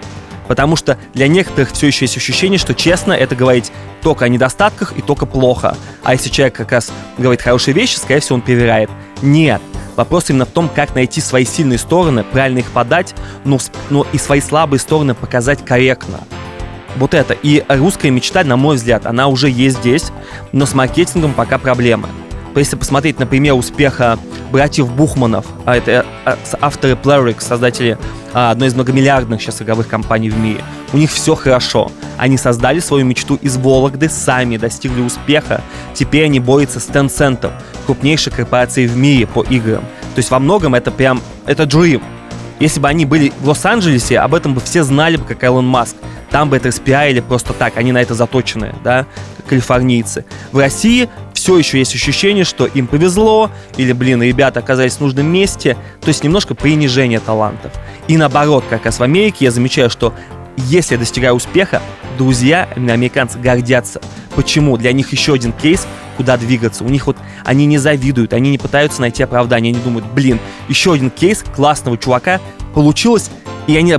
Потому 0.49 0.77
что 0.77 0.99
для 1.15 1.29
некоторых 1.29 1.73
все 1.73 1.89
еще 1.89 2.05
есть 2.05 2.17
ощущение, 2.17 2.59
что 2.59 2.75
честно 2.75 3.13
это 3.13 3.35
говорить 3.35 3.73
только 4.03 4.25
о 4.25 4.29
недостатках 4.29 4.93
и 4.97 5.03
только 5.03 5.27
плохо. 5.27 5.77
А 6.03 6.13
если 6.13 6.29
человек 6.29 6.55
как 6.57 6.73
раз 6.73 6.93
говорит 7.17 7.43
хорошие 7.43 7.75
вещи, 7.75 7.97
скорее 7.97 8.21
всего, 8.21 8.37
он 8.37 8.43
перевирает. 8.43 8.91
Нет. 9.23 9.63
Вопрос 10.03 10.31
именно 10.31 10.47
в 10.47 10.51
том, 10.51 10.69
как 10.69 10.97
найти 10.97 11.21
свои 11.21 11.45
сильные 11.45 11.79
стороны, 11.79 12.25
правильно 12.25 12.59
их 12.59 12.73
подать, 12.73 13.15
но, 13.45 13.61
но 13.89 14.05
и 14.13 14.19
свои 14.19 14.41
слабые 14.41 14.81
стороны 14.81 15.15
показать 15.15 15.65
корректно. 15.65 16.19
Вот 16.97 17.15
это. 17.15 17.35
И 17.35 17.65
русская 17.69 18.11
мечта, 18.11 18.43
на 18.43 18.57
мой 18.57 18.75
взгляд, 18.75 19.07
она 19.07 19.29
уже 19.29 19.49
есть 19.49 19.79
здесь, 19.79 20.07
но 20.51 20.67
с 20.67 20.75
маркетингом 20.75 21.35
пока 21.35 21.57
проблемы. 21.57 22.09
Если 22.57 22.75
посмотреть, 22.75 23.21
например, 23.21 23.55
успеха 23.55 24.19
братьев 24.51 24.91
Бухманов, 24.91 25.47
а 25.67 25.77
это 25.77 26.05
а, 26.25 26.37
авторы 26.61 26.95
Playrix, 26.95 27.41
создатели 27.41 27.97
а, 28.33 28.51
одной 28.51 28.71
из 28.71 28.75
многомиллиардных 28.75 29.41
сейчас 29.41 29.63
игровых 29.63 29.87
компаний 29.87 30.31
в 30.31 30.37
мире, 30.37 30.65
у 30.93 30.97
них 30.97 31.11
все 31.11 31.35
хорошо. 31.35 31.91
Они 32.19 32.37
создали 32.37 32.81
свою 32.81 33.05
мечту 33.05 33.37
из 33.37 33.57
Вологды, 33.57 34.09
сами 34.09 34.57
достигли 34.57 35.01
успеха. 35.01 35.63
Теперь 35.95 36.25
они 36.25 36.41
борются 36.41 36.81
с 36.81 36.89
Tencent, 36.89 37.51
крупнейшей 37.87 38.33
корпорацией 38.33 38.87
в 38.87 38.97
мире 38.97 39.27
по 39.27 39.43
играм. 39.43 39.83
То 40.15 40.19
есть 40.19 40.31
во 40.31 40.39
многом 40.39 40.75
это 40.75 40.91
прям, 40.91 41.21
это 41.47 41.65
dream. 41.65 42.03
Если 42.61 42.79
бы 42.79 42.89
они 42.89 43.07
были 43.07 43.33
в 43.41 43.49
Лос-Анджелесе, 43.49 44.21
об 44.21 44.35
этом 44.35 44.55
бы 44.55 44.61
все 44.61 44.85
знали 44.85 45.17
бы, 45.17 45.25
как 45.25 45.43
Элон 45.43 45.67
Маск. 45.67 45.97
Там 46.31 46.49
бы 46.49 46.57
это 46.57 46.69
распиарили 46.69 47.21
просто 47.21 47.53
так, 47.53 47.77
они 47.77 47.93
на 47.93 48.01
это 48.01 48.15
заточены, 48.15 48.75
да, 48.85 49.07
калифорнийцы. 49.49 50.25
В 50.53 50.59
России 50.59 51.09
все 51.35 51.59
еще 51.59 51.79
есть 51.79 51.95
ощущение, 51.95 52.45
что 52.45 52.67
им 52.67 52.87
повезло, 52.87 53.51
или, 53.77 53.93
блин, 53.93 54.23
ребята 54.23 54.61
оказались 54.61 54.95
в 54.95 55.01
нужном 55.01 55.27
месте, 55.27 55.77
то 56.01 56.09
есть 56.09 56.23
немножко 56.25 56.55
принижение 56.55 57.21
талантов. 57.21 57.73
И 58.07 58.17
наоборот, 58.17 58.65
как 58.71 58.87
раз 58.87 58.99
в 58.99 59.03
Америке 59.03 59.45
я 59.47 59.51
замечаю, 59.51 59.91
что 59.91 60.15
если 60.57 60.95
я 60.95 60.99
достигаю 60.99 61.35
успеха, 61.35 61.83
друзья, 62.19 62.69
американцы 62.77 63.39
гордятся. 63.39 64.01
Почему? 64.35 64.77
Для 64.77 64.93
них 64.93 65.13
еще 65.13 65.35
один 65.35 65.53
кейс, 65.53 65.87
куда 66.17 66.37
двигаться. 66.37 66.85
У 66.85 66.89
них 66.89 67.07
вот, 67.07 67.17
они 67.45 67.67
не 67.67 67.79
завидуют, 67.79 68.33
они 68.33 68.51
не 68.51 68.59
пытаются 68.59 69.01
найти 69.01 69.23
оправдание, 69.23 69.73
они 69.73 69.83
думают, 69.83 70.07
блин, 70.13 70.39
еще 70.69 70.93
один 70.93 71.11
кейс 71.11 71.45
классного 71.55 71.97
чувака 71.99 72.41
получилось, 72.75 73.31
и 73.67 73.77
они 73.77 73.97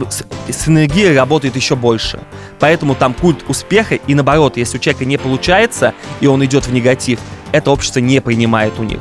с 0.49 0.67
энергией 0.67 1.15
работают 1.15 1.55
еще 1.55 1.75
больше. 1.75 2.19
Поэтому 2.59 2.95
там 2.95 3.13
культ 3.13 3.43
успеха, 3.47 3.95
и 3.95 4.13
наоборот, 4.15 4.57
если 4.57 4.77
у 4.77 4.79
человека 4.79 5.05
не 5.05 5.17
получается, 5.17 5.93
и 6.21 6.27
он 6.27 6.43
идет 6.45 6.67
в 6.67 6.73
негатив, 6.73 7.19
это 7.51 7.71
общество 7.71 7.99
не 7.99 8.19
принимает 8.21 8.73
у 8.79 8.83
них. 8.83 8.99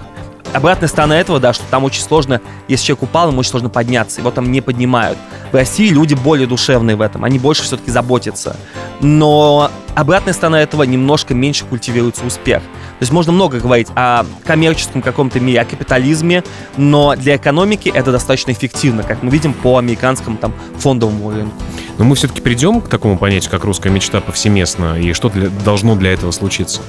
Обратная 0.53 0.89
сторона 0.89 1.19
этого, 1.19 1.41
да, 1.41 1.53
что 1.53 1.65
там 1.71 1.85
очень 1.85 2.03
сложно, 2.03 2.41
если 2.69 2.87
человек 2.87 3.05
упал, 3.05 3.29
ему 3.29 3.41
очень 3.41 3.51
сложно 3.51 3.71
подняться, 3.71 4.21
его 4.21 4.31
там 4.31 4.53
не 4.53 4.61
поднимают. 4.61 5.17
В 5.51 5.55
России 5.55 5.89
люди 5.89 6.15
более 6.15 6.47
душевные 6.47 6.95
в 6.95 7.01
этом, 7.01 7.25
они 7.25 7.39
больше 7.39 7.63
все-таки 7.63 7.91
заботятся. 7.91 8.57
Но 9.01 9.71
обратная 9.95 10.35
сторона 10.35 10.61
этого 10.61 10.83
немножко 10.83 11.35
меньше 11.35 11.65
культивируется 11.65 12.25
успех. 12.25 12.63
То 12.63 13.05
есть 13.05 13.13
можно 13.13 13.33
много 13.33 13.61
говорить 13.61 13.89
о 13.95 14.25
коммерческом 14.45 15.01
каком-то 15.01 15.41
мире, 15.41 15.61
о 15.61 15.65
капитализме, 15.65 16.45
но 16.77 17.17
для 17.17 17.37
экономики 17.37 17.91
это 17.93 18.13
достаточно 18.13 18.53
эффективно, 18.53 19.03
как 19.03 19.23
мы 19.23 19.31
видим 19.31 19.55
по 19.55 19.79
американскому 19.79 20.37
там 20.37 20.53
фондовому 20.79 21.31
рынку. 21.31 21.55
Но 21.99 22.05
мы 22.05 22.15
все-таки 22.15 22.41
придем 22.41 22.81
к 22.81 22.89
такому 22.89 23.19
понятию, 23.19 23.51
как 23.51 23.65
русская 23.65 23.91
мечта 23.91 24.21
повсеместно, 24.21 24.99
и 24.99 25.15
что 25.15 25.31
для, 25.31 25.49
должно 25.49 25.97
для 25.97 26.13
этого 26.13 26.31
случиться? 26.31 26.81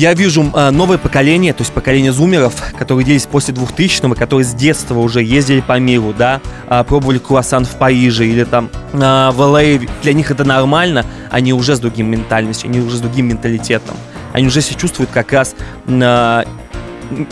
Я 0.00 0.14
вижу 0.14 0.50
э, 0.54 0.70
новое 0.70 0.96
поколение, 0.96 1.52
то 1.52 1.60
есть 1.60 1.74
поколение 1.74 2.10
зумеров, 2.10 2.54
которые 2.78 3.04
делись 3.04 3.26
после 3.26 3.52
2000-го, 3.52 4.14
которые 4.14 4.46
с 4.46 4.54
детства 4.54 4.98
уже 4.98 5.22
ездили 5.22 5.60
по 5.60 5.78
миру, 5.78 6.14
да, 6.16 6.40
э, 6.70 6.82
пробовали 6.84 7.18
круассан 7.18 7.66
в 7.66 7.76
Париже 7.76 8.26
или 8.26 8.44
там 8.44 8.70
э, 8.94 8.98
в 8.98 9.38
ЛА. 9.38 9.78
Для 10.02 10.14
них 10.14 10.30
это 10.30 10.44
нормально, 10.44 11.04
они 11.30 11.52
уже 11.52 11.76
с 11.76 11.80
другим 11.80 12.10
ментальностью, 12.10 12.70
они 12.70 12.80
уже 12.80 12.96
с 12.96 13.00
другим 13.00 13.28
менталитетом. 13.28 13.94
Они 14.32 14.46
уже 14.46 14.62
себя 14.62 14.80
чувствуют 14.80 15.10
как 15.10 15.34
раз 15.34 15.54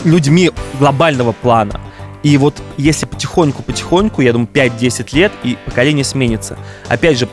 людьми 0.05 0.51
глобального 0.77 1.31
плана. 1.31 1.81
И 2.21 2.37
вот 2.37 2.61
если 2.77 3.07
потихоньку-потихоньку, 3.07 4.21
я 4.21 4.31
думаю, 4.31 4.47
5-10 4.53 5.15
лет, 5.15 5.31
и 5.43 5.57
поколение 5.65 6.03
сменится. 6.03 6.55
Опять 6.87 7.17
же, 7.17 7.27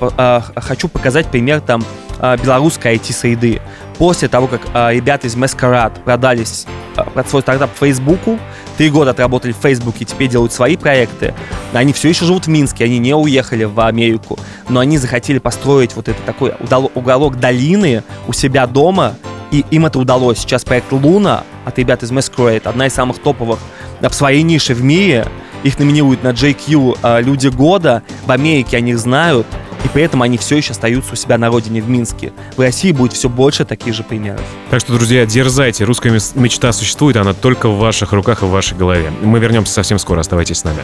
хочу 0.57 0.89
показать 0.89 1.27
пример 1.27 1.61
там 1.61 1.85
белорусской 2.43 2.95
IT-среды. 2.97 3.61
После 3.99 4.29
того, 4.29 4.47
как 4.47 4.61
э, 4.75 4.95
ребята 4.95 5.27
из 5.27 5.37
Masquerade 5.37 6.03
продались 6.05 6.67
э, 6.97 7.23
свой 7.27 7.43
стартап 7.43 7.71
Фейсбуку, 7.79 8.39
три 8.77 8.91
года 8.91 9.13
отработали 9.13 9.53
в 9.53 9.57
Фейсбуке, 9.57 10.05
теперь 10.05 10.29
делают 10.29 10.53
свои 10.53 10.77
проекты, 10.77 11.35
они 11.73 11.93
все 11.95 12.11
еще 12.11 12.27
живут 12.27 12.47
в 12.47 12.49
Минске, 12.49 12.85
они 12.85 12.99
не 12.99 13.15
уехали 13.15 13.65
в 13.65 13.81
Америку, 13.81 14.39
но 14.69 14.81
они 14.81 14.99
захотели 14.99 15.39
построить 15.39 15.97
вот 15.97 16.09
это 16.09 16.21
такой 16.23 16.53
уголок 16.95 17.41
долины 17.41 18.03
у 18.29 18.35
себя 18.35 18.67
дома, 18.67 19.15
и 19.51 19.65
им 19.71 19.87
это 19.87 19.99
удалось. 19.99 20.39
Сейчас 20.39 20.65
проект 20.65 20.93
Луна 20.93 21.45
от 21.65 21.79
ребят 21.79 22.03
из 22.03 22.13
Masquerade, 22.13 22.69
одна 22.69 22.87
из 22.89 22.93
самых 22.93 23.19
топовых 23.19 23.59
в 24.01 24.13
своей 24.13 24.43
нише 24.43 24.75
в 24.75 24.83
мире. 24.83 25.27
Их 25.63 25.79
номинируют 25.79 26.23
на 26.23 26.29
JQ 26.29 26.99
э, 27.03 27.23
«Люди 27.23 27.49
года». 27.49 28.03
В 28.27 28.31
Америке 28.31 28.77
о 28.77 28.81
них 28.81 28.99
знают, 28.99 29.47
и 29.85 29.89
при 29.89 30.03
этом 30.03 30.23
они 30.23 30.39
все 30.39 30.57
еще 30.57 30.73
остаются 30.73 31.13
у 31.13 31.17
себя 31.17 31.39
на 31.39 31.49
родине 31.49 31.81
в 31.81 31.89
Минске. 31.89 32.33
В 32.57 32.61
России 32.61 32.93
будет 32.93 33.13
все 33.13 33.29
больше 33.29 33.65
таких 33.65 33.95
же 33.95 34.03
примеров. 34.03 34.43
Так 34.71 34.81
что, 34.81 34.93
друзья, 34.93 35.27
дерзайте. 35.27 35.85
Русская 35.85 36.11
мечта 36.35 36.73
существует, 36.73 37.17
она 37.17 37.33
только 37.35 37.69
в 37.69 37.79
ваших 37.79 38.13
руках 38.13 38.43
и 38.43 38.47
в 38.47 38.51
вашей 38.51 38.77
голове. 38.77 39.11
Мы 39.23 39.39
вернемся 39.39 39.73
совсем 39.73 39.99
скоро, 39.99 40.21
оставайтесь 40.21 40.59
с 40.59 40.65
нами. 40.65 40.83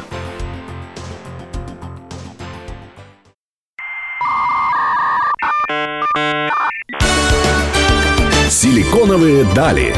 Силиконовые 8.49 9.45
дали. 9.55 9.95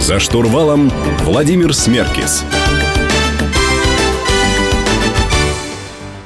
За 0.00 0.18
штурвалом 0.18 0.90
Владимир 1.24 1.74
Смеркис. 1.74 2.38
Смеркис. 2.38 2.79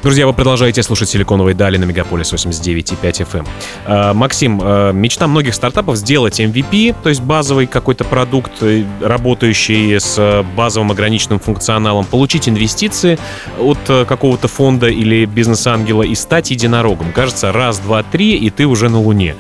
Друзья, 0.05 0.27
вы 0.27 0.35
продолжаете 0.35 0.83
слушать 0.83 1.09
«Силиконовые 1.09 1.55
дали» 1.55 1.79
на 1.79 1.85
Мегаполис 1.85 2.31
89,5 2.31 3.27
FM. 3.27 3.49
А, 3.87 4.13
Максим, 4.13 4.61
а, 4.63 4.93
мечта 4.93 5.27
многих 5.27 5.55
стартапов 5.55 5.97
сделать 5.97 6.41
MVP, 6.41 6.95
то 7.03 7.09
есть 7.09 7.23
базовый 7.23 7.67
какой-то 7.67 8.05
продукт, 8.05 8.53
э, 8.61 8.85
работающий 9.01 9.99
с 9.99 10.17
э, 10.19 10.43
базовым 10.55 10.91
ограниченным 10.91 11.41
функционалом, 11.41 12.05
получить 12.05 12.51
инвестиции 12.51 13.19
от 13.59 13.79
э, 13.89 14.05
какого-то 14.05 14.47
фонда 14.47 14.89
или 14.89 15.25
бизнес-ангела 15.25 16.03
и 16.03 16.15
стать 16.15 16.51
единорогом. 16.51 17.11
Кажется, 17.11 17.51
раз, 17.51 17.79
два, 17.79 18.03
три, 18.03 18.37
и 18.37 18.51
ты 18.51 18.67
уже 18.67 18.91
на 18.91 19.01
Луне. 19.01 19.37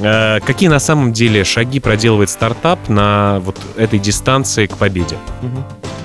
А, 0.00 0.38
Какие 0.38 0.68
на 0.68 0.78
самом 0.78 1.12
деле 1.12 1.42
шаги 1.42 1.80
проделывает 1.80 2.30
стартап 2.30 2.88
на 2.88 3.40
вот 3.40 3.58
этой 3.76 3.98
дистанции 3.98 4.66
к 4.66 4.76
победе? 4.76 5.16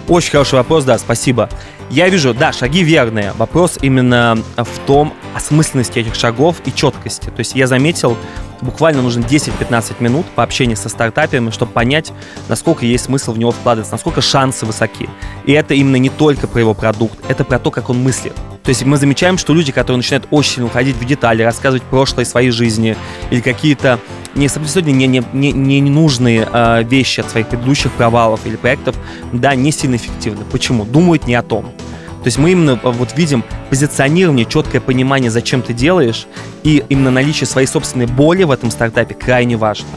Очень 0.07 0.31
хороший 0.31 0.55
вопрос, 0.55 0.83
да, 0.83 0.97
спасибо. 0.97 1.47
Я 1.89 2.07
вижу, 2.09 2.33
да, 2.33 2.53
шаги 2.53 2.83
верные. 2.83 3.33
Вопрос 3.33 3.79
именно 3.81 4.37
в 4.57 4.79
том 4.85 5.13
осмысленности 5.33 5.99
этих 5.99 6.15
шагов 6.15 6.57
и 6.65 6.73
четкости. 6.73 7.25
То 7.25 7.39
есть 7.39 7.55
я 7.55 7.65
заметил, 7.65 8.15
буквально 8.61 9.01
нужно 9.01 9.21
10-15 9.21 9.95
минут 9.99 10.25
по 10.35 10.43
общению 10.43 10.77
со 10.77 10.89
стартапами, 10.89 11.49
чтобы 11.51 11.71
понять, 11.71 12.11
насколько 12.47 12.85
есть 12.85 13.05
смысл 13.05 13.33
в 13.33 13.37
него 13.37 13.51
вкладываться, 13.51 13.93
насколько 13.93 14.21
шансы 14.21 14.65
высоки. 14.65 15.09
И 15.45 15.51
это 15.51 15.73
именно 15.73 15.97
не 15.97 16.09
только 16.09 16.47
про 16.47 16.59
его 16.59 16.73
продукт, 16.73 17.17
это 17.27 17.43
про 17.43 17.59
то, 17.59 17.71
как 17.71 17.89
он 17.89 18.01
мыслит. 18.01 18.33
То 18.63 18.69
есть 18.69 18.83
мы 18.85 18.97
замечаем, 18.97 19.37
что 19.37 19.53
люди, 19.53 19.71
которые 19.71 19.97
начинают 19.97 20.27
очень 20.31 20.53
сильно 20.53 20.67
уходить 20.67 20.95
в 20.95 21.05
детали, 21.05 21.41
рассказывать 21.41 21.83
прошлое 21.83 22.25
своей 22.25 22.51
жизни 22.51 22.95
или 23.31 23.41
какие-то 23.41 23.99
не 24.35 24.45
абсолютно 24.45 24.91
не, 24.91 25.07
не, 25.07 25.23
не, 25.33 25.51
не 25.51 25.79
ненужные 25.79 26.47
э, 26.51 26.83
вещи 26.83 27.21
от 27.21 27.29
своих 27.29 27.47
предыдущих 27.47 27.91
провалов 27.93 28.45
или 28.45 28.55
проектов, 28.55 28.95
да, 29.33 29.55
не 29.55 29.71
сильно 29.71 29.95
эффективны. 29.95 30.45
Почему? 30.51 30.85
Думают 30.85 31.25
не 31.25 31.35
о 31.35 31.41
том. 31.41 31.73
То 32.21 32.27
есть 32.27 32.37
мы 32.37 32.51
именно 32.51 32.71
э, 32.71 32.89
вот 32.89 33.17
видим 33.17 33.43
позиционирование, 33.69 34.45
четкое 34.45 34.81
понимание, 34.81 35.31
зачем 35.31 35.61
ты 35.61 35.73
делаешь, 35.73 36.27
и 36.63 36.83
именно 36.89 37.11
наличие 37.11 37.47
своей 37.47 37.67
собственной 37.67 38.07
боли 38.07 38.43
в 38.43 38.51
этом 38.51 38.71
стартапе 38.71 39.15
крайне 39.15 39.55
важно. 39.55 39.87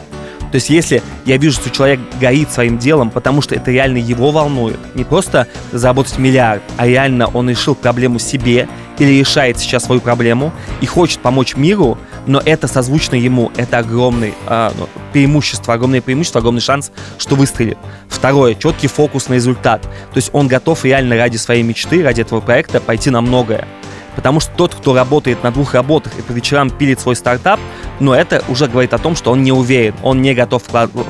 То 0.53 0.57
есть 0.57 0.69
если 0.69 1.01
я 1.25 1.37
вижу, 1.37 1.59
что 1.59 1.71
человек 1.71 1.99
горит 2.21 2.51
своим 2.51 2.77
делом, 2.77 3.09
потому 3.09 3.41
что 3.41 3.55
это 3.55 3.71
реально 3.71 3.97
его 3.97 4.29
волнует, 4.29 4.77
не 4.93 5.03
просто 5.03 5.47
заработать 5.71 6.19
миллиард, 6.19 6.61
а 6.77 6.85
реально 6.85 7.27
он 7.27 7.49
решил 7.49 7.73
проблему 7.73 8.19
себе 8.19 8.69
или 8.99 9.19
решает 9.19 9.57
сейчас 9.57 9.85
свою 9.85 9.99
проблему 9.99 10.53
и 10.79 10.85
хочет 10.85 11.19
помочь 11.21 11.55
миру, 11.55 11.97
но 12.25 12.41
это 12.43 12.67
созвучно 12.67 13.15
ему, 13.15 13.51
это 13.57 13.79
огромный 13.79 14.33
э, 14.47 14.71
преимущество, 15.11 15.73
огромное 15.73 16.01
преимущество, 16.01 16.39
огромный 16.39 16.61
шанс, 16.61 16.91
что 17.17 17.35
выстрелит. 17.35 17.77
Второе, 18.07 18.55
четкий 18.55 18.87
фокус 18.87 19.29
на 19.29 19.33
результат. 19.33 19.81
То 19.81 20.15
есть 20.15 20.29
он 20.33 20.47
готов 20.47 20.83
реально 20.85 21.17
ради 21.17 21.37
своей 21.37 21.63
мечты, 21.63 22.03
ради 22.03 22.21
этого 22.21 22.39
проекта 22.39 22.79
пойти 22.79 23.09
на 23.09 23.21
многое. 23.21 23.67
Потому 24.15 24.39
что 24.39 24.51
тот, 24.55 24.75
кто 24.75 24.93
работает 24.93 25.43
на 25.43 25.51
двух 25.51 25.73
работах 25.73 26.13
и 26.17 26.21
по 26.21 26.31
вечерам 26.31 26.69
пилит 26.69 26.99
свой 26.99 27.15
стартап, 27.15 27.59
но 27.99 28.15
это 28.15 28.43
уже 28.47 28.67
говорит 28.67 28.93
о 28.93 28.97
том, 28.97 29.15
что 29.15 29.31
он 29.31 29.43
не 29.43 29.51
уверен, 29.51 29.95
он 30.03 30.21
не 30.21 30.33
готов 30.33 30.63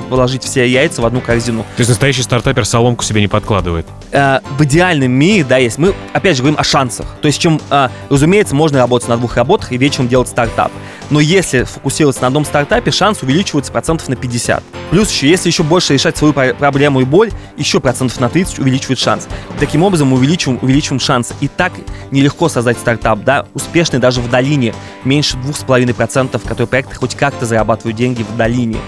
вложить 0.09 0.43
все 0.43 0.67
яйца 0.67 1.01
в 1.01 1.05
одну 1.05 1.21
корзину. 1.21 1.63
То 1.75 1.79
есть 1.79 1.89
настоящий 1.89 2.23
стартапер 2.23 2.65
соломку 2.65 3.03
себе 3.03 3.21
не 3.21 3.27
подкладывает? 3.27 3.85
Э, 4.11 4.39
в 4.57 4.63
идеальном 4.63 5.11
мире, 5.11 5.43
да, 5.43 5.57
есть. 5.57 5.77
Мы, 5.77 5.93
опять 6.13 6.37
же, 6.37 6.43
говорим 6.43 6.59
о 6.59 6.63
шансах. 6.63 7.07
То 7.21 7.27
есть, 7.27 7.39
чем, 7.39 7.59
э, 7.69 7.89
разумеется, 8.09 8.55
можно 8.55 8.79
работать 8.79 9.09
на 9.09 9.17
двух 9.17 9.37
работах 9.37 9.71
и 9.71 9.77
вечером 9.77 10.07
делать 10.07 10.27
стартап. 10.27 10.71
Но 11.09 11.19
если 11.19 11.63
фокусироваться 11.63 12.21
на 12.21 12.27
одном 12.27 12.45
стартапе, 12.45 12.91
шанс 12.91 13.21
увеличивается 13.21 13.71
процентов 13.71 14.09
на 14.09 14.15
50. 14.15 14.63
Плюс 14.89 15.11
еще, 15.11 15.27
если 15.27 15.49
еще 15.49 15.63
больше 15.63 15.93
решать 15.93 16.17
свою 16.17 16.33
проблему 16.33 17.01
и 17.01 17.03
боль, 17.03 17.31
еще 17.57 17.79
процентов 17.79 18.19
на 18.19 18.29
30 18.29 18.59
увеличивает 18.59 18.99
шанс. 18.99 19.27
Таким 19.59 19.83
образом, 19.83 20.09
мы 20.09 20.17
увеличиваем, 20.17 20.59
увеличиваем 20.61 20.99
шансы. 20.99 21.33
И 21.41 21.47
так 21.47 21.73
нелегко 22.11 22.49
создать 22.49 22.77
стартап, 22.77 23.23
да, 23.23 23.45
успешный 23.53 23.99
даже 23.99 24.21
в 24.21 24.29
долине, 24.29 24.73
меньше 25.03 25.37
2,5%, 25.37 26.39
которые 26.47 26.67
проекты 26.73 26.95
хоть 26.95 27.13
как-то 27.13 27.45
зарабатывают 27.45 27.95
деньги 27.95 28.23
в 28.23 28.35
долине. 28.35 28.79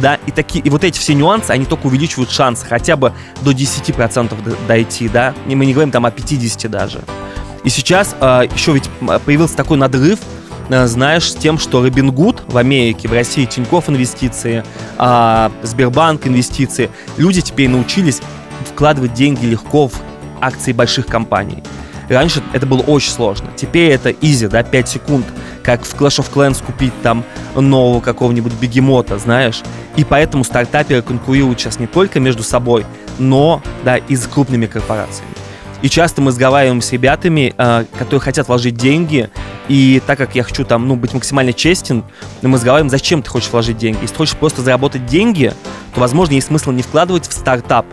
Да, 0.00 0.18
и, 0.24 0.30
такие, 0.30 0.64
и 0.64 0.70
вот 0.70 0.84
эти 0.84 0.98
все 0.98 1.12
нюансы, 1.12 1.50
они 1.50 1.66
только 1.66 1.86
увеличивают 1.86 2.30
шанс 2.30 2.64
хотя 2.66 2.96
бы 2.96 3.12
до 3.42 3.50
10% 3.50 4.66
дойти, 4.66 5.10
да, 5.10 5.34
и 5.46 5.54
мы 5.54 5.66
не 5.66 5.74
говорим 5.74 5.90
там 5.90 6.06
о 6.06 6.10
50 6.10 6.70
даже. 6.70 7.02
И 7.62 7.68
сейчас 7.68 8.16
э, 8.18 8.44
еще 8.54 8.72
ведь 8.72 8.88
появился 9.26 9.54
такой 9.54 9.76
надрыв, 9.76 10.18
э, 10.70 10.86
знаешь, 10.86 11.30
с 11.30 11.34
тем, 11.34 11.58
что 11.58 11.82
Робингуд 11.82 12.42
в 12.46 12.56
Америке, 12.56 13.06
в 13.06 13.12
России 13.12 13.44
Тинькофф 13.44 13.90
инвестиции, 13.90 14.64
э, 14.98 15.50
Сбербанк 15.62 16.26
инвестиции, 16.26 16.88
люди 17.18 17.42
теперь 17.42 17.68
научились 17.68 18.22
вкладывать 18.64 19.12
деньги 19.12 19.44
легко 19.44 19.88
в 19.88 20.00
акции 20.40 20.72
больших 20.72 21.06
компаний. 21.06 21.62
Раньше 22.08 22.42
это 22.52 22.66
было 22.66 22.80
очень 22.80 23.10
сложно. 23.10 23.50
Теперь 23.56 23.90
это 23.90 24.10
изи, 24.10 24.46
да, 24.46 24.62
5 24.62 24.88
секунд, 24.88 25.26
как 25.66 25.84
в 25.84 25.94
Clash 25.96 26.20
of 26.20 26.32
Clans 26.32 26.64
купить 26.64 26.92
там 27.02 27.24
нового 27.56 28.00
какого-нибудь 28.00 28.52
бегемота, 28.54 29.18
знаешь. 29.18 29.62
И 29.96 30.04
поэтому 30.04 30.44
стартаперы 30.44 31.02
конкурируют 31.02 31.60
сейчас 31.60 31.80
не 31.80 31.88
только 31.88 32.20
между 32.20 32.44
собой, 32.44 32.86
но, 33.18 33.60
да, 33.84 33.96
и 33.96 34.14
с 34.14 34.28
крупными 34.28 34.66
корпорациями. 34.66 35.32
И 35.82 35.88
часто 35.88 36.22
мы 36.22 36.28
разговариваем 36.28 36.80
с 36.80 36.92
ребятами, 36.92 37.52
э, 37.58 37.84
которые 37.98 38.20
хотят 38.20 38.46
вложить 38.46 38.76
деньги, 38.76 39.28
и 39.68 40.00
так 40.06 40.16
как 40.18 40.36
я 40.36 40.44
хочу 40.44 40.64
там, 40.64 40.86
ну, 40.86 40.94
быть 40.94 41.12
максимально 41.12 41.52
честен, 41.52 42.04
мы 42.42 42.54
разговариваем, 42.54 42.88
зачем 42.88 43.20
ты 43.20 43.28
хочешь 43.28 43.50
вложить 43.50 43.76
деньги. 43.76 43.98
Если 44.02 44.14
ты 44.14 44.18
хочешь 44.18 44.36
просто 44.36 44.62
заработать 44.62 45.04
деньги, 45.06 45.52
то, 45.94 46.00
возможно, 46.00 46.34
есть 46.34 46.46
смысл 46.46 46.70
не 46.70 46.82
вкладывать 46.82 47.28
в 47.28 47.32
стартап, 47.32 47.86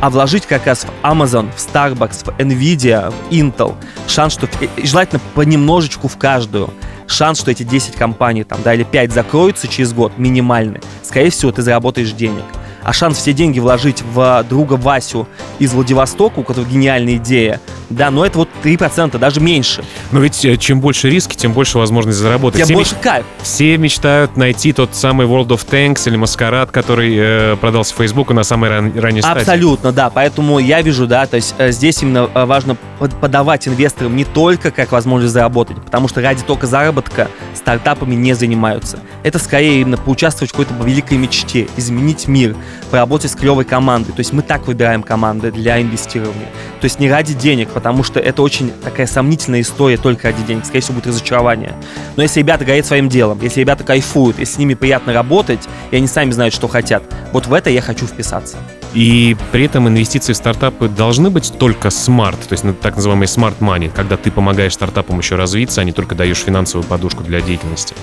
а 0.00 0.10
вложить 0.10 0.46
как 0.46 0.66
раз 0.66 0.84
в 0.84 1.06
Amazon, 1.06 1.48
в 1.54 1.58
Starbucks, 1.58 2.24
в 2.24 2.40
Nvidia, 2.40 3.12
в 3.12 3.32
Intel. 3.32 3.76
Шанс, 4.08 4.32
что 4.32 4.48
желательно 4.82 5.20
понемножечку 5.34 6.08
в 6.08 6.16
каждую. 6.16 6.70
Шанс, 7.06 7.40
что 7.40 7.50
эти 7.50 7.62
10 7.62 7.94
компаний 7.94 8.44
там, 8.44 8.60
да, 8.62 8.74
или 8.74 8.84
5 8.84 9.12
закроются 9.12 9.68
через 9.68 9.92
год, 9.92 10.12
минимальный. 10.18 10.80
Скорее 11.02 11.30
всего, 11.30 11.52
ты 11.52 11.62
заработаешь 11.62 12.12
денег 12.12 12.44
а 12.82 12.92
шанс 12.92 13.18
все 13.18 13.32
деньги 13.32 13.60
вложить 13.60 14.02
в 14.02 14.44
друга 14.48 14.74
Васю 14.74 15.28
из 15.58 15.72
Владивостока, 15.72 16.40
у 16.40 16.42
которого 16.42 16.68
гениальная 16.68 17.16
идея, 17.16 17.60
да, 17.90 18.10
но 18.10 18.24
это 18.24 18.38
вот 18.38 18.48
3%, 18.62 19.18
даже 19.18 19.40
меньше. 19.40 19.84
Но 20.10 20.20
ведь 20.20 20.44
э, 20.44 20.56
чем 20.56 20.80
больше 20.80 21.10
риски, 21.10 21.36
тем 21.36 21.52
больше 21.52 21.78
возможность 21.78 22.18
заработать. 22.18 22.58
Тем 22.58 22.66
все 22.66 22.74
больше 22.74 22.94
меч... 22.94 23.02
кайф. 23.02 23.24
Все 23.42 23.76
мечтают 23.76 24.36
найти 24.36 24.72
тот 24.72 24.94
самый 24.94 25.26
World 25.26 25.48
of 25.48 25.66
Tanks 25.68 26.08
или 26.08 26.16
Маскарад, 26.16 26.70
который 26.70 27.14
э, 27.16 27.56
продался 27.56 27.94
Фейсбуку 27.94 28.34
на 28.34 28.44
самой 28.44 28.70
ран... 28.70 28.98
ранней 28.98 29.20
стадии. 29.20 29.40
Абсолютно, 29.40 29.92
да. 29.92 30.10
Поэтому 30.10 30.58
я 30.58 30.80
вижу, 30.82 31.06
да, 31.06 31.26
то 31.26 31.36
есть 31.36 31.54
э, 31.58 31.70
здесь 31.70 32.02
именно 32.02 32.28
э, 32.32 32.44
важно 32.44 32.76
подавать 33.10 33.66
инвесторам 33.68 34.16
не 34.16 34.24
только 34.24 34.70
как 34.70 34.92
возможность 34.92 35.32
заработать, 35.32 35.82
потому 35.82 36.08
что 36.08 36.20
ради 36.20 36.42
только 36.42 36.66
заработка 36.66 37.28
стартапами 37.54 38.14
не 38.14 38.34
занимаются. 38.34 38.98
Это 39.22 39.38
скорее 39.38 39.80
именно 39.80 39.96
поучаствовать 39.96 40.50
в 40.50 40.52
какой-то 40.52 40.74
великой 40.84 41.18
мечте, 41.18 41.68
изменить 41.76 42.28
мир, 42.28 42.56
поработать 42.90 43.30
с 43.30 43.34
клевой 43.34 43.64
командой. 43.64 44.12
То 44.12 44.20
есть 44.20 44.32
мы 44.32 44.42
так 44.42 44.66
выбираем 44.66 45.02
команды 45.02 45.50
для 45.50 45.80
инвестирования. 45.80 46.48
То 46.80 46.84
есть 46.84 46.98
не 46.98 47.10
ради 47.10 47.34
денег, 47.34 47.70
потому 47.70 48.02
что 48.02 48.20
это 48.20 48.42
очень 48.42 48.72
такая 48.82 49.06
сомнительная 49.06 49.60
история 49.60 49.96
только 49.96 50.28
ради 50.28 50.42
денег. 50.42 50.64
Скорее 50.64 50.80
всего, 50.80 50.94
будет 50.96 51.08
разочарование. 51.08 51.74
Но 52.16 52.22
если 52.22 52.40
ребята 52.40 52.64
горят 52.64 52.86
своим 52.86 53.08
делом, 53.08 53.38
если 53.42 53.60
ребята 53.60 53.84
кайфуют, 53.84 54.38
если 54.38 54.54
с 54.54 54.58
ними 54.58 54.74
приятно 54.74 55.12
работать, 55.12 55.68
и 55.90 55.96
они 55.96 56.06
сами 56.06 56.30
знают, 56.30 56.54
что 56.54 56.68
хотят, 56.68 57.02
вот 57.32 57.46
в 57.46 57.52
это 57.52 57.70
я 57.70 57.80
хочу 57.80 58.06
вписаться. 58.06 58.56
И 58.94 59.36
при 59.52 59.64
этом 59.64 59.88
инвестиции 59.88 60.32
в 60.32 60.36
стартапы 60.36 60.88
должны 60.88 61.30
быть 61.30 61.52
только 61.58 61.90
смарт, 61.90 62.38
то 62.40 62.52
есть 62.52 62.64
так 62.80 62.96
называемый 62.96 63.26
smart 63.26 63.58
money, 63.60 63.90
когда 63.94 64.16
ты 64.16 64.30
помогаешь 64.30 64.74
стартапам 64.74 65.18
еще 65.18 65.36
развиться, 65.36 65.80
а 65.80 65.84
не 65.84 65.92
только 65.92 66.14
даешь 66.14 66.38
финансовую 66.38 66.86
подушку 66.86 67.22
для 67.22 67.40
деятельности. 67.40 67.94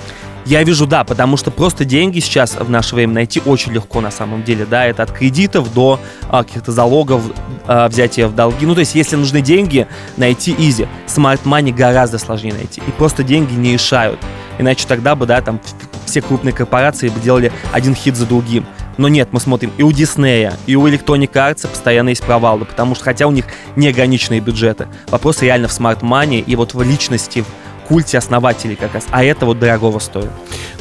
Я 0.45 0.63
вижу, 0.63 0.87
да, 0.87 1.03
потому 1.03 1.37
что 1.37 1.51
просто 1.51 1.85
деньги 1.85 2.19
сейчас 2.19 2.55
в 2.55 2.69
наше 2.71 2.95
время 2.95 3.13
найти 3.13 3.39
очень 3.45 3.71
легко 3.71 4.01
на 4.01 4.09
самом 4.09 4.43
деле, 4.43 4.65
да, 4.65 4.85
это 4.85 5.03
от 5.03 5.11
кредитов 5.11 5.71
до 5.73 5.99
а, 6.27 6.43
каких-то 6.43 6.71
залогов, 6.71 7.21
а, 7.67 7.87
взятия 7.87 8.27
в 8.27 8.33
долги. 8.33 8.65
Ну, 8.65 8.73
то 8.73 8.79
есть, 8.79 8.95
если 8.95 9.15
нужны 9.15 9.41
деньги, 9.41 9.85
найти 10.17 10.55
easy. 10.57 10.87
Smart 11.05 11.41
money 11.43 11.71
гораздо 11.71 12.17
сложнее 12.17 12.53
найти. 12.53 12.81
И 12.87 12.91
просто 12.91 13.21
деньги 13.21 13.53
не 13.53 13.73
решают. 13.73 14.19
Иначе 14.57 14.87
тогда 14.87 15.15
бы, 15.15 15.27
да, 15.27 15.39
там 15.41 15.59
все 16.05 16.21
крупные 16.21 16.53
корпорации 16.53 17.09
бы 17.09 17.19
делали 17.19 17.51
один 17.71 17.93
хит 17.93 18.15
за 18.15 18.25
другим. 18.25 18.65
Но 18.99 19.07
нет, 19.07 19.29
мы 19.31 19.39
смотрим 19.39 19.71
и 19.77 19.81
у 19.81 19.93
Диснея, 19.93 20.57
и 20.65 20.75
у 20.75 20.85
Electronic 20.85 21.31
Arts 21.31 21.65
постоянно 21.69 22.09
есть 22.09 22.21
провалы, 22.21 22.65
потому 22.65 22.95
что 22.95 23.05
хотя 23.05 23.27
у 23.27 23.31
них 23.31 23.45
неограниченные 23.77 24.41
бюджеты, 24.41 24.89
вопрос 25.07 25.41
реально 25.41 25.69
в 25.69 25.71
смарт 25.71 26.03
money 26.03 26.43
и 26.45 26.57
вот 26.57 26.73
в 26.73 26.81
личности, 26.81 27.39
в 27.39 27.87
культе 27.87 28.17
основателей 28.17 28.75
как 28.75 28.93
раз. 28.93 29.05
А 29.11 29.23
это 29.23 29.45
вот 29.45 29.57
дорогого 29.57 29.99
стоит. 29.99 30.29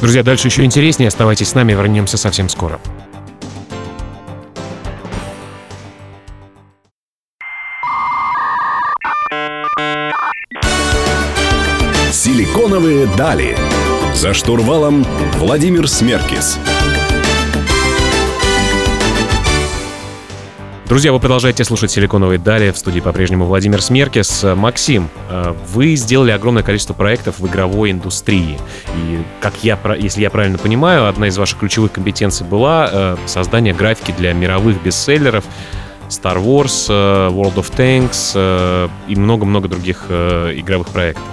Друзья, 0.01 0.21
дальше 0.21 0.49
еще 0.49 0.65
интереснее. 0.65 1.07
Оставайтесь 1.07 1.47
с 1.47 1.55
нами, 1.55 1.71
вернемся 1.71 2.17
совсем 2.17 2.49
скоро. 2.49 2.81
Силиконовые 12.11 13.07
дали. 13.15 13.55
За 14.13 14.33
штурвалом 14.33 15.05
Владимир 15.37 15.87
Смеркис. 15.87 16.59
Друзья, 20.89 21.13
вы 21.13 21.19
продолжаете 21.19 21.63
слушать 21.63 21.91
«Силиконовые 21.91 22.39
дали». 22.39 22.71
В 22.71 22.77
студии 22.79 22.99
по-прежнему 22.99 23.45
Владимир 23.45 23.79
Смеркис. 23.79 24.43
Максим, 24.55 25.07
э, 25.29 25.53
вы 25.71 25.93
сделали 25.93 26.31
огромное 26.31 26.63
количество 26.63 26.95
проектов 26.95 27.37
в 27.37 27.45
игровой 27.45 27.91
индустрии. 27.91 28.57
И, 28.95 29.19
как 29.39 29.53
я, 29.61 29.77
если 29.99 30.21
я 30.21 30.31
правильно 30.31 30.57
понимаю, 30.57 31.07
одна 31.07 31.27
из 31.27 31.37
ваших 31.37 31.59
ключевых 31.59 31.91
компетенций 31.91 32.43
была 32.43 32.89
э, 32.91 33.17
создание 33.27 33.71
графики 33.71 34.15
для 34.17 34.33
мировых 34.33 34.81
бестселлеров 34.81 35.45
Star 36.07 36.43
Wars, 36.43 36.87
э, 36.89 37.29
World 37.29 37.57
of 37.57 37.71
Tanks 37.77 38.89
и 39.07 39.15
много-много 39.15 39.67
других 39.67 40.05
игровых 40.09 40.87
проектов. 40.87 41.23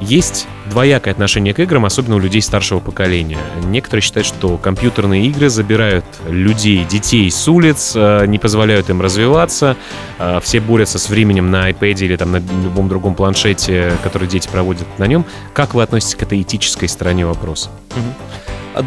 Есть 0.00 0.48
двоякое 0.70 1.12
отношение 1.12 1.52
к 1.52 1.58
играм, 1.58 1.84
особенно 1.84 2.16
у 2.16 2.18
людей 2.18 2.40
старшего 2.40 2.80
поколения. 2.80 3.38
Некоторые 3.64 4.02
считают, 4.02 4.26
что 4.26 4.56
компьютерные 4.56 5.26
игры 5.26 5.50
забирают 5.50 6.04
людей, 6.28 6.84
детей 6.84 7.30
с 7.30 7.46
улиц, 7.48 7.92
э, 7.94 8.24
не 8.26 8.38
позволяют 8.38 8.88
им 8.88 9.02
развиваться. 9.02 9.76
Э, 10.18 10.40
все 10.42 10.60
борются 10.60 10.98
с 10.98 11.08
временем 11.10 11.50
на 11.50 11.70
iPad 11.70 12.04
или 12.04 12.16
там, 12.16 12.32
на 12.32 12.36
любом 12.36 12.88
другом 12.88 13.14
планшете, 13.14 13.92
который 14.02 14.28
дети 14.28 14.48
проводят 14.48 14.86
на 14.98 15.06
нем. 15.06 15.24
Как 15.52 15.74
вы 15.74 15.82
относитесь 15.82 16.14
к 16.14 16.22
этой 16.22 16.40
этической 16.40 16.88
стороне 16.88 17.26
вопроса? 17.26 17.70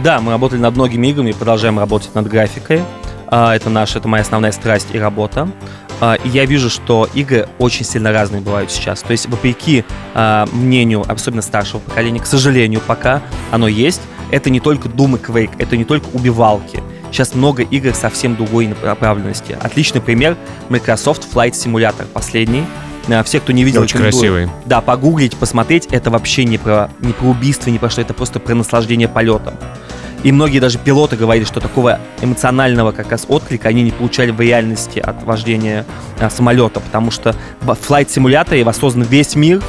Да, 0.03 0.21
мы 0.21 0.31
работали 0.31 0.59
над 0.59 0.75
многими 0.75 1.07
играми 1.07 1.31
и 1.31 1.33
продолжаем 1.33 1.77
работать 1.77 2.15
над 2.15 2.27
графикой. 2.27 2.81
А, 3.27 3.55
это 3.55 3.69
наша, 3.69 3.97
это 3.97 4.07
моя 4.07 4.21
основная 4.21 4.51
страсть 4.51 4.89
и 4.93 4.99
работа. 4.99 5.49
А, 6.05 6.15
и 6.15 6.27
я 6.27 6.43
вижу, 6.43 6.69
что 6.69 7.07
игры 7.13 7.47
очень 7.59 7.85
сильно 7.85 8.11
разные 8.11 8.41
бывают 8.41 8.69
сейчас. 8.69 9.01
То 9.03 9.11
есть, 9.11 9.29
вопреки 9.29 9.85
а, 10.13 10.45
мнению, 10.51 11.05
особенно 11.09 11.41
старшего 11.41 11.79
поколения, 11.79 12.19
к 12.19 12.25
сожалению, 12.25 12.81
пока 12.85 13.21
оно 13.51 13.69
есть, 13.69 14.01
это 14.29 14.49
не 14.49 14.59
только 14.59 14.89
Doom 14.89 15.17
и 15.17 15.21
Quake, 15.21 15.51
это 15.59 15.77
не 15.77 15.85
только 15.85 16.07
убивалки. 16.11 16.83
Сейчас 17.09 17.35
много 17.35 17.63
игр 17.63 17.93
совсем 17.93 18.35
другой 18.35 18.75
направленности. 18.83 19.57
Отличный 19.61 20.01
пример 20.01 20.35
Microsoft 20.67 21.25
Flight 21.33 21.51
Simulator, 21.51 22.05
последний. 22.11 22.65
А, 23.07 23.23
все, 23.23 23.39
кто 23.39 23.53
не 23.53 23.63
видел, 23.63 23.83
очень 23.83 23.99
красивый. 23.99 24.49
Да, 24.65 24.81
погуглить, 24.81 25.37
посмотреть, 25.37 25.85
это 25.85 26.11
вообще 26.11 26.43
не 26.43 26.57
про, 26.57 26.89
не 26.99 27.13
про 27.13 27.27
убийство, 27.27 27.69
не 27.69 27.79
про 27.79 27.89
что, 27.89 28.01
это 28.01 28.13
просто 28.13 28.41
про 28.41 28.53
наслаждение 28.55 29.07
полетом. 29.07 29.53
И 30.23 30.31
многие 30.31 30.59
даже 30.59 30.79
пилоты 30.79 31.17
говорили, 31.17 31.43
что 31.43 31.59
такого 31.59 31.99
эмоционального 32.21 32.91
как 32.91 33.11
раз 33.11 33.25
отклика 33.27 33.69
они 33.69 33.83
не 33.83 33.91
получали 33.91 34.31
в 34.31 34.39
реальности 34.39 34.99
от 34.99 35.23
вождения 35.23 35.85
а, 36.19 36.29
самолета, 36.29 36.79
потому 36.79 37.11
что 37.11 37.35
в 37.61 37.69
Simulator 37.69 38.63
воссоздан 38.63 39.03
весь 39.03 39.35
мир, 39.35 39.61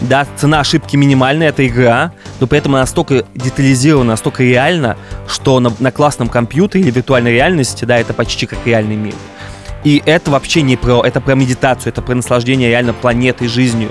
да, 0.00 0.26
цена 0.36 0.60
ошибки 0.60 0.96
минимальная, 0.96 1.50
это 1.50 1.64
игра, 1.66 2.12
но 2.40 2.48
при 2.48 2.58
этом 2.58 2.74
она 2.74 2.82
настолько 2.82 3.24
детализирована, 3.34 4.10
настолько 4.10 4.42
реальна, 4.42 4.96
что 5.28 5.60
на, 5.60 5.72
на 5.78 5.92
классном 5.92 6.28
компьютере 6.28 6.82
или 6.82 6.90
виртуальной 6.90 7.32
реальности, 7.32 7.84
да, 7.84 7.98
это 7.98 8.12
почти 8.12 8.46
как 8.46 8.58
реальный 8.66 8.96
мир. 8.96 9.14
И 9.84 10.02
это 10.04 10.30
вообще 10.30 10.62
не 10.62 10.76
про, 10.76 11.02
это 11.04 11.20
про 11.20 11.34
медитацию, 11.34 11.92
это 11.92 12.02
про 12.02 12.14
наслаждение 12.14 12.68
реально 12.68 12.92
планетой, 12.92 13.48
жизнью. 13.48 13.90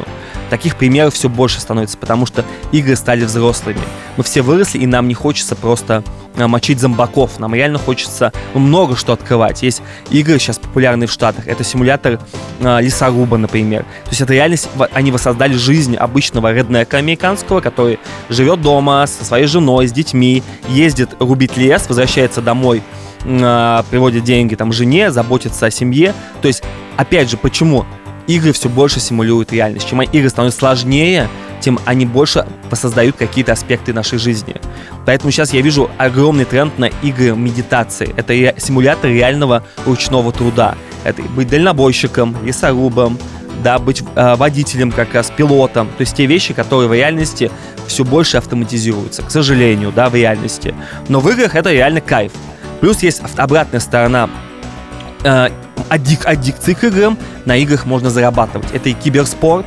Таких 0.51 0.75
примеров 0.75 1.13
все 1.13 1.29
больше 1.29 1.61
становится, 1.61 1.97
потому 1.97 2.25
что 2.25 2.43
игры 2.73 2.97
стали 2.97 3.23
взрослыми. 3.23 3.79
Мы 4.17 4.23
все 4.25 4.41
выросли, 4.41 4.79
и 4.79 4.85
нам 4.85 5.07
не 5.07 5.13
хочется 5.13 5.55
просто 5.55 6.03
а, 6.35 6.49
мочить 6.49 6.81
зомбаков. 6.81 7.39
Нам 7.39 7.55
реально 7.55 7.79
хочется 7.79 8.33
ну, 8.53 8.59
много 8.59 8.97
что 8.97 9.13
открывать. 9.13 9.63
Есть 9.63 9.81
игры 10.09 10.39
сейчас 10.39 10.59
популярные 10.59 11.07
в 11.07 11.11
Штатах. 11.11 11.47
Это 11.47 11.63
симулятор 11.63 12.19
э, 12.59 12.81
лесоруба, 12.81 13.37
например. 13.37 13.83
То 13.83 14.09
есть 14.09 14.19
это 14.19 14.33
реально 14.33 14.57
они 14.91 15.13
воссоздали 15.13 15.53
жизнь 15.53 15.95
обычного 15.95 16.51
реднека 16.51 16.97
американского, 16.97 17.61
который 17.61 17.97
живет 18.27 18.61
дома 18.61 19.07
со 19.07 19.23
своей 19.23 19.45
женой, 19.45 19.87
с 19.87 19.93
детьми, 19.93 20.43
ездит 20.67 21.11
рубить 21.19 21.55
лес, 21.55 21.85
возвращается 21.87 22.41
домой, 22.41 22.83
э, 23.23 23.83
приводит 23.89 24.25
деньги 24.25 24.55
там 24.55 24.73
жене, 24.73 25.11
заботится 25.11 25.67
о 25.67 25.71
семье. 25.71 26.13
То 26.41 26.49
есть, 26.49 26.61
опять 26.97 27.29
же, 27.29 27.37
почему? 27.37 27.85
Игры 28.27 28.53
все 28.53 28.69
больше 28.69 28.99
симулируют 28.99 29.51
реальность. 29.51 29.89
Чем 29.89 30.01
игры 30.01 30.29
становятся 30.29 30.59
сложнее, 30.59 31.29
тем 31.59 31.79
они 31.85 32.05
больше 32.05 32.45
воссоздают 32.69 33.15
какие-то 33.17 33.51
аспекты 33.51 33.93
нашей 33.93 34.17
жизни. 34.19 34.55
Поэтому 35.05 35.31
сейчас 35.31 35.53
я 35.53 35.61
вижу 35.61 35.89
огромный 35.97 36.45
тренд 36.45 36.77
на 36.79 36.85
игры 36.85 37.35
медитации. 37.35 38.13
Это 38.17 38.33
ре- 38.33 38.55
симулятор 38.57 39.09
реального 39.11 39.63
ручного 39.85 40.31
труда. 40.31 40.75
Это 41.03 41.21
быть 41.21 41.49
дальнобойщиком, 41.49 42.35
лесорубом, 42.43 43.17
да, 43.63 43.77
быть 43.79 44.03
э, 44.15 44.35
водителем 44.35 44.91
как 44.91 45.13
раз, 45.13 45.31
пилотом. 45.35 45.87
То 45.97 46.01
есть 46.01 46.15
те 46.15 46.25
вещи, 46.25 46.53
которые 46.53 46.89
в 46.89 46.93
реальности 46.93 47.51
все 47.87 48.03
больше 48.03 48.37
автоматизируются, 48.37 49.21
к 49.21 49.31
сожалению, 49.31 49.91
да, 49.95 50.09
в 50.09 50.15
реальности. 50.15 50.73
Но 51.09 51.19
в 51.19 51.29
играх 51.29 51.55
это 51.55 51.71
реально 51.71 52.01
кайф. 52.01 52.31
Плюс 52.79 53.03
есть 53.03 53.21
обратная 53.37 53.79
сторона 53.79 54.29
э, 55.23 55.49
аддик, 55.89 56.25
аддикции 56.25 56.73
к 56.73 56.83
играм, 56.83 57.17
на 57.45 57.57
играх 57.57 57.85
можно 57.85 58.09
зарабатывать. 58.09 58.71
Это 58.73 58.89
и 58.89 58.93
киберспорт, 58.93 59.65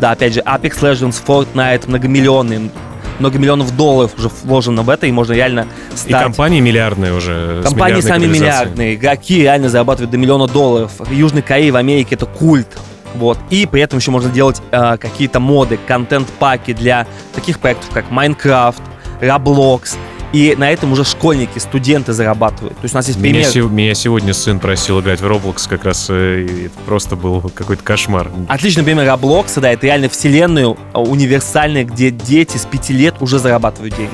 да, 0.00 0.10
опять 0.10 0.34
же, 0.34 0.40
Apex 0.40 0.80
Legends, 0.80 1.16
Fortnite, 1.26 1.88
многомиллионные, 1.88 2.70
много 3.18 3.38
миллионов 3.38 3.74
долларов 3.76 4.12
уже 4.18 4.28
вложено 4.44 4.82
в 4.82 4.90
это, 4.90 5.06
и 5.06 5.12
можно 5.12 5.32
реально 5.32 5.66
стать... 5.94 6.20
И 6.20 6.24
компании 6.24 6.60
миллиардные 6.60 7.14
уже. 7.14 7.62
Компании 7.62 8.00
сами 8.00 8.26
миллиардные, 8.26 8.94
игроки 8.94 9.40
реально 9.40 9.68
зарабатывают 9.68 10.10
до 10.10 10.18
миллиона 10.18 10.46
долларов. 10.46 10.92
В 10.98 11.10
Южной 11.10 11.42
Корее, 11.42 11.72
в 11.72 11.76
Америке 11.76 12.14
это 12.14 12.26
культ. 12.26 12.68
Вот. 13.14 13.38
И 13.48 13.64
при 13.64 13.80
этом 13.80 13.98
еще 13.98 14.10
можно 14.10 14.28
делать 14.30 14.60
э, 14.70 14.98
какие-то 14.98 15.40
моды, 15.40 15.78
контент-паки 15.86 16.74
для 16.74 17.06
таких 17.34 17.58
проектов, 17.58 17.88
как 17.94 18.10
Minecraft, 18.10 18.82
Roblox. 19.22 19.96
И 20.36 20.54
на 20.54 20.70
этом 20.70 20.92
уже 20.92 21.02
школьники, 21.02 21.58
студенты 21.58 22.12
зарабатывают. 22.12 22.76
То 22.76 22.82
есть 22.82 22.94
у 22.94 22.98
нас 22.98 23.06
есть 23.06 23.18
пример... 23.18 23.48
Меня, 23.48 23.68
меня 23.70 23.94
сегодня 23.94 24.34
сын 24.34 24.60
просил 24.60 25.00
играть 25.00 25.22
в 25.22 25.24
Roblox, 25.24 25.66
как 25.66 25.86
раз 25.86 26.08
э, 26.10 26.66
это 26.66 26.78
просто 26.84 27.16
был 27.16 27.40
какой-то 27.40 27.82
кошмар. 27.82 28.30
Отличный 28.46 28.84
пример 28.84 29.06
Roblox, 29.06 29.58
да, 29.58 29.72
это 29.72 29.86
реально 29.86 30.10
вселенную 30.10 30.76
а, 30.92 31.00
универсальная, 31.00 31.84
где 31.84 32.10
дети 32.10 32.58
с 32.58 32.66
пяти 32.66 32.92
лет 32.92 33.14
уже 33.20 33.38
зарабатывают 33.38 33.96
деньги. 33.96 34.12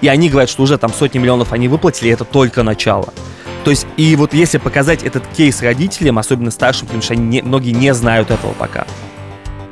И 0.00 0.08
они 0.08 0.30
говорят, 0.30 0.50
что 0.50 0.64
уже 0.64 0.78
там 0.78 0.92
сотни 0.92 1.20
миллионов 1.20 1.52
они 1.52 1.68
выплатили, 1.68 2.10
это 2.10 2.24
только 2.24 2.64
начало. 2.64 3.14
То 3.62 3.70
есть, 3.70 3.86
и 3.96 4.16
вот 4.16 4.34
если 4.34 4.58
показать 4.58 5.04
этот 5.04 5.24
кейс 5.28 5.62
родителям, 5.62 6.18
особенно 6.18 6.50
старшим, 6.50 6.88
потому 6.88 7.04
что 7.04 7.12
они 7.12 7.22
не, 7.22 7.42
многие 7.42 7.70
не 7.70 7.94
знают 7.94 8.32
этого 8.32 8.52
пока, 8.54 8.84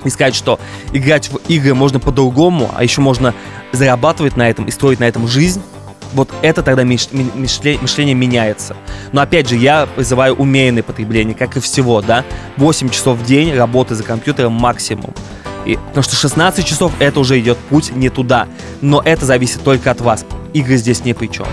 и 0.04 0.08
сказать, 0.08 0.36
что 0.36 0.60
играть 0.92 1.30
в 1.32 1.38
игры 1.48 1.74
можно 1.74 1.98
по-другому, 1.98 2.70
а 2.76 2.84
еще 2.84 3.00
можно 3.00 3.34
зарабатывать 3.72 4.36
на 4.36 4.48
этом 4.48 4.66
и 4.66 4.70
строить 4.70 5.00
на 5.00 5.04
этом 5.08 5.26
жизнь, 5.26 5.60
вот 6.12 6.30
это 6.42 6.62
тогда 6.62 6.84
мышление 6.84 8.14
меняется. 8.14 8.76
Но 9.12 9.20
опять 9.20 9.48
же, 9.48 9.56
я 9.56 9.86
призываю 9.94 10.34
умеренное 10.34 10.82
потребление, 10.82 11.34
как 11.34 11.56
и 11.56 11.60
всего, 11.60 12.00
да. 12.02 12.24
8 12.56 12.88
часов 12.90 13.18
в 13.18 13.24
день 13.24 13.54
работы 13.54 13.94
за 13.94 14.02
компьютером 14.02 14.52
максимум. 14.52 15.14
И, 15.66 15.76
потому 15.76 16.02
что 16.02 16.16
16 16.16 16.64
часов 16.64 16.92
это 17.00 17.20
уже 17.20 17.38
идет 17.38 17.58
путь 17.58 17.94
не 17.94 18.08
туда. 18.08 18.48
Но 18.80 19.02
это 19.04 19.26
зависит 19.26 19.62
только 19.62 19.90
от 19.90 20.00
вас. 20.00 20.24
Игры 20.52 20.76
здесь 20.76 21.04
не 21.04 21.14
при 21.14 21.26
чем. 21.26 21.46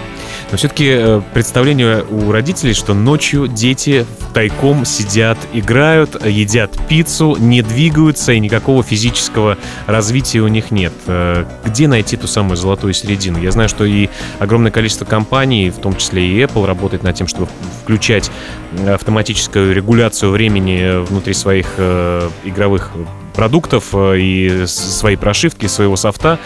Но 0.52 0.58
все-таки 0.58 0.90
э, 0.90 1.22
представление 1.34 2.04
у 2.04 2.32
родителей, 2.32 2.74
что 2.74 2.94
ночью 2.94 3.48
дети 3.48 4.06
тайком 4.34 4.86
сидят, 4.86 5.38
играют, 5.54 6.26
едят 6.26 6.72
пиццу, 6.88 7.36
не 7.38 7.62
двигаются 7.62 8.32
и 8.32 8.40
никакого 8.40 8.82
физического 8.84 9.58
развития 9.88 10.40
у 10.40 10.48
них 10.48 10.72
нет. 10.72 10.94
Э, 11.08 11.46
где 11.66 11.88
найти 11.88 12.16
ту 12.16 12.28
самую 12.28 12.56
золотую 12.56 12.94
середину? 12.94 13.40
Я 13.40 13.52
знаю, 13.52 13.68
что 13.68 13.84
и 13.84 14.10
огромное 14.40 14.72
количество 14.72 15.06
компаний, 15.06 15.70
в 15.70 15.80
том 15.80 15.96
числе 15.96 16.26
и 16.26 16.42
Apple, 16.42 16.66
работает 16.66 17.04
над 17.04 17.16
тем, 17.16 17.28
чтобы 17.28 17.50
включать 17.84 18.32
автоматическую 18.88 19.74
регуляцию 19.74 20.32
времени 20.32 21.04
внутри 21.06 21.34
своих 21.34 21.68
э, 21.78 22.30
игровых 22.46 22.92
продуктов 23.38 23.94
и 23.94 24.64
своей 24.66 25.16
прошивки, 25.16 25.68
своего 25.68 25.96
софта. 25.96 26.40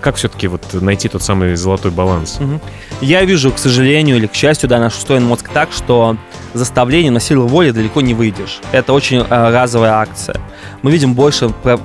Как 0.00 0.16
все-таки 0.16 0.48
вот 0.48 0.62
найти 0.72 1.06
тот 1.10 1.22
самый 1.22 1.54
золотой 1.54 1.90
баланс? 1.90 2.38
Угу. 2.40 2.60
Я 3.02 3.22
вижу, 3.24 3.52
к 3.52 3.58
сожалению 3.58 4.16
или 4.16 4.26
к 4.26 4.34
счастью, 4.34 4.70
да, 4.70 4.78
наш 4.78 4.96
устроен 4.96 5.24
мозг 5.24 5.50
так, 5.52 5.68
что 5.70 6.16
заставление 6.54 7.12
на 7.12 7.20
силу 7.20 7.46
воли 7.46 7.72
далеко 7.72 8.00
не 8.00 8.14
выйдешь. 8.14 8.60
Это 8.72 8.94
очень 8.94 9.18
э, 9.18 9.24
разовая 9.28 9.92
акция. 9.92 10.40
Мы 10.80 10.90
видим 10.90 11.12
больше 11.12 11.50
про, 11.50 11.78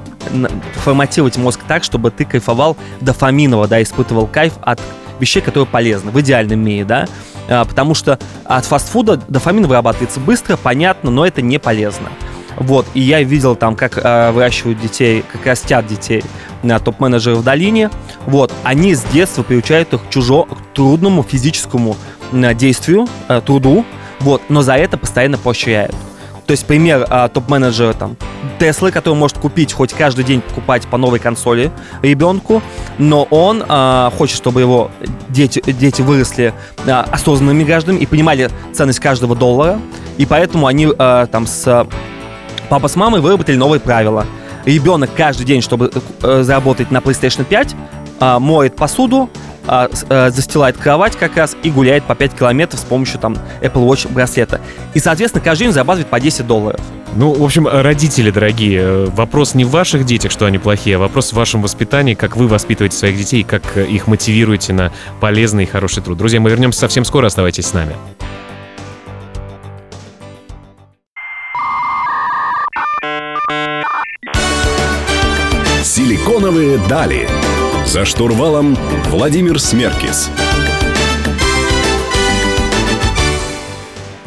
форматировать 0.75 1.35
мозг 1.35 1.59
так, 1.67 1.83
чтобы 1.83 2.09
ты 2.09 2.23
кайфовал 2.23 2.77
дофаминово, 3.01 3.67
да, 3.67 3.83
испытывал 3.83 4.27
кайф 4.27 4.53
от 4.61 4.79
вещей, 5.19 5.41
которые 5.41 5.67
полезны, 5.67 6.11
в 6.11 6.21
идеальном 6.21 6.61
мире, 6.61 6.85
да, 6.85 7.07
а, 7.49 7.65
потому 7.65 7.93
что 7.93 8.17
от 8.45 8.63
фастфуда 8.63 9.17
дофамин 9.27 9.67
вырабатывается 9.67 10.21
быстро, 10.21 10.55
понятно, 10.55 11.11
но 11.11 11.25
это 11.25 11.41
не 11.41 11.59
полезно. 11.59 12.07
Вот, 12.57 12.85
и 12.93 12.99
я 12.99 13.21
видел 13.23 13.55
там, 13.55 13.75
как 13.75 13.97
э, 13.97 14.31
выращивают 14.31 14.79
детей, 14.79 15.23
как 15.31 15.45
растят 15.45 15.87
детей 15.87 16.23
на 16.61 16.79
топ-менеджеры 16.79 17.35
в 17.35 17.43
долине. 17.43 17.89
Вот, 18.25 18.53
они 18.63 18.95
с 18.95 19.03
детства 19.03 19.43
приучают 19.43 19.93
их 19.93 20.05
к 20.05 20.09
чужо, 20.09 20.43
к 20.43 20.73
трудному 20.73 21.23
физическому 21.23 21.97
э, 22.31 22.53
действию, 22.53 23.07
э, 23.27 23.41
труду, 23.45 23.85
вот, 24.19 24.41
но 24.49 24.61
за 24.61 24.75
это 24.75 24.97
постоянно 24.97 25.37
поощряют. 25.37 25.95
То 26.45 26.51
есть 26.51 26.65
пример 26.65 27.05
а, 27.09 27.29
топ-менеджера 27.29 27.93
там 27.93 28.17
Теслы, 28.59 28.91
который 28.91 29.15
может 29.15 29.37
купить 29.37 29.73
хоть 29.73 29.93
каждый 29.93 30.25
день 30.25 30.41
покупать 30.41 30.87
по 30.87 30.97
новой 30.97 31.19
консоли 31.19 31.71
ребенку, 32.01 32.61
но 32.97 33.23
он 33.23 33.63
а, 33.67 34.11
хочет, 34.17 34.37
чтобы 34.37 34.61
его 34.61 34.91
дети, 35.29 35.61
дети 35.65 36.01
выросли 36.01 36.53
а, 36.85 37.05
осознанными 37.11 37.63
гражданами 37.63 38.01
и 38.01 38.05
понимали 38.05 38.49
ценность 38.73 38.99
каждого 38.99 39.35
доллара, 39.35 39.79
и 40.17 40.25
поэтому 40.25 40.67
они 40.67 40.89
а, 40.97 41.27
там 41.27 41.47
с 41.47 41.87
папа 42.69 42.87
с 42.87 42.95
мамой 42.95 43.21
выработали 43.21 43.55
новые 43.55 43.79
правила. 43.79 44.25
Ребенок 44.65 45.09
каждый 45.15 45.45
день, 45.45 45.61
чтобы 45.61 45.91
э, 46.21 46.43
заработать 46.43 46.91
на 46.91 46.99
PlayStation 46.99 47.43
5, 47.43 47.75
а, 48.19 48.39
моет 48.39 48.75
посуду, 48.75 49.29
а, 49.65 49.89
а, 50.09 50.29
застилает 50.29 50.77
кровать 50.77 51.15
как 51.15 51.37
раз 51.37 51.55
и 51.63 51.69
гуляет 51.69 52.03
по 52.03 52.15
5 52.15 52.35
километров 52.35 52.79
с 52.79 52.83
помощью 52.83 53.19
там 53.19 53.37
Apple 53.61 53.87
Watch 53.87 54.11
браслета. 54.11 54.61
И, 54.93 54.99
соответственно, 54.99 55.43
каждый 55.43 55.65
день 55.65 55.73
зарабатывает 55.73 56.09
по 56.09 56.19
10 56.19 56.45
долларов. 56.45 56.81
Ну, 57.15 57.33
в 57.33 57.43
общем, 57.43 57.67
родители 57.67 58.31
дорогие, 58.31 58.81
э, 58.81 59.05
вопрос 59.05 59.53
не 59.53 59.65
в 59.65 59.69
ваших 59.69 60.05
детях, 60.05 60.31
что 60.31 60.45
они 60.45 60.57
плохие, 60.57 60.95
а 60.95 60.99
вопрос 60.99 61.31
в 61.31 61.33
вашем 61.33 61.61
воспитании, 61.61 62.13
как 62.13 62.35
вы 62.35 62.47
воспитываете 62.47 62.97
своих 62.97 63.17
детей, 63.17 63.43
как 63.43 63.77
э, 63.77 63.85
их 63.85 64.07
мотивируете 64.07 64.73
на 64.73 64.91
полезный 65.19 65.63
и 65.63 65.67
хороший 65.67 66.01
труд. 66.01 66.17
Друзья, 66.17 66.39
мы 66.39 66.49
вернемся 66.49 66.79
совсем 66.79 67.05
скоро, 67.05 67.27
оставайтесь 67.27 67.67
с 67.67 67.73
нами. 67.73 67.95
Силиконовые 76.33 76.79
дали. 76.89 77.29
За 77.85 78.05
штурвалом 78.05 78.75
Владимир 79.09 79.59
Смеркис. 79.59 80.31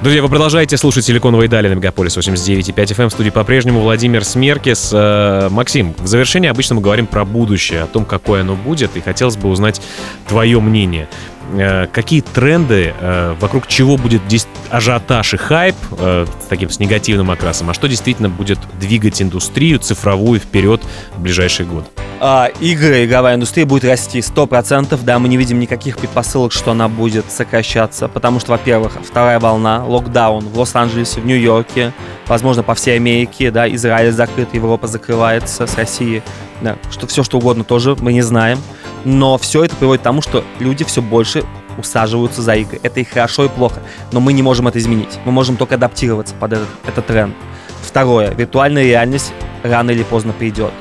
Друзья, 0.03 0.23
вы 0.23 0.29
продолжаете 0.29 0.77
слушать 0.77 1.05
«Силиконовые 1.05 1.49
дали» 1.49 1.69
на 1.69 1.73
Мегаполис 1.73 2.17
89.5 2.17 2.75
FM. 2.77 3.09
В 3.09 3.11
студии 3.11 3.31
по-прежнему 3.31 3.81
Владимир 3.81 4.25
Смеркис. 4.25 4.91
Э, 4.93 5.49
Максим, 5.51 5.97
в 5.99 6.07
завершении 6.07 6.49
обычно 6.49 6.77
мы 6.77 6.81
говорим 6.81 7.09
про 7.09 7.25
будущее, 7.25 7.83
о 7.83 7.87
том, 7.89 8.05
какое 8.05 8.43
оно 8.43 8.55
будет, 8.55 8.97
и 8.97 9.01
хотелось 9.01 9.37
бы 9.37 9.49
узнать 9.49 9.83
твое 10.29 10.61
мнение. 10.61 11.09
Э, 11.53 11.87
какие 11.93 12.23
тренды, 12.23 12.93
э, 12.99 13.35
вокруг 13.39 13.67
чего 13.67 13.97
будет 13.97 14.23
ажиотаж 14.71 15.35
и 15.35 15.37
хайп 15.37 15.77
э, 15.99 16.27
с 16.43 16.47
таким 16.47 16.71
с 16.71 16.81
негативным 16.81 17.31
окрасом, 17.31 17.71
а 17.71 17.75
что 17.75 17.89
действительно 17.89 18.29
будет 18.29 18.59
двигать 18.81 19.23
индустрию 19.23 19.79
цифровую 19.79 20.41
вперед 20.41 20.83
в 21.15 21.21
ближайший 21.21 21.67
год? 21.67 21.85
А, 22.19 22.47
игры, 22.61 23.05
игровая 23.05 23.35
индустрия 23.35 23.67
будет 23.67 23.85
расти 23.85 24.21
100%, 24.21 24.99
да, 25.05 25.19
мы 25.19 25.29
не 25.29 25.37
видим 25.37 25.61
никаких 25.61 25.99
предпосылок, 25.99 26.51
что 26.51 26.71
она 26.71 26.89
будет 26.89 27.31
сокращаться, 27.31 28.09
потому 28.09 28.41
что, 28.41 28.53
во-первых, 28.53 28.99
вторая 29.07 29.39
волна, 29.39 29.85
локдаун 29.85 30.49
в 30.49 30.59
Лос-Анджелесе, 30.59 31.21
в 31.21 31.27
Нью-Йорке, 31.27 31.93
возможно, 32.27 32.63
по 32.63 32.75
всей 32.75 32.97
Америке, 32.97 33.51
да, 33.51 33.69
Израиль 33.69 34.13
закрыт, 34.13 34.55
Европа 34.55 34.87
закрывается 34.87 35.67
с 35.67 35.77
Россией, 35.77 36.23
да, 36.63 36.77
что 36.91 37.07
все 37.07 37.23
что 37.23 37.37
угодно 37.37 37.65
тоже 37.65 37.95
мы 38.01 38.15
не 38.15 38.23
знаем. 38.23 38.59
Но 39.07 39.39
все 39.39 39.63
это 39.63 39.77
приводит 39.77 40.01
к 40.01 40.05
тому, 40.05 40.21
что 40.21 40.43
люди 40.59 40.83
все 40.85 41.01
больше 41.01 41.45
усаживаются 41.79 42.43
за 42.43 42.57
игры. 42.57 42.81
Это 42.83 42.99
и 42.99 43.05
хорошо, 43.05 43.45
и 43.45 43.49
плохо. 43.49 43.81
Но 44.11 44.19
мы 44.19 44.33
не 44.33 44.43
можем 44.43 44.67
это 44.67 44.81
изменить. 44.81 45.21
Мы 45.25 45.31
можем 45.31 45.57
только 45.57 45.77
адаптироваться 45.77 46.35
под 46.35 46.55
этот, 46.55 46.69
этот 46.89 47.07
тренд. 47.07 47.33
Второе. 47.83 48.35
Виртуальная 48.35 48.83
реальность 48.83 49.33
рано 49.63 49.93
или 49.93 50.03
поздно 50.03 50.33
придет. 50.33 50.73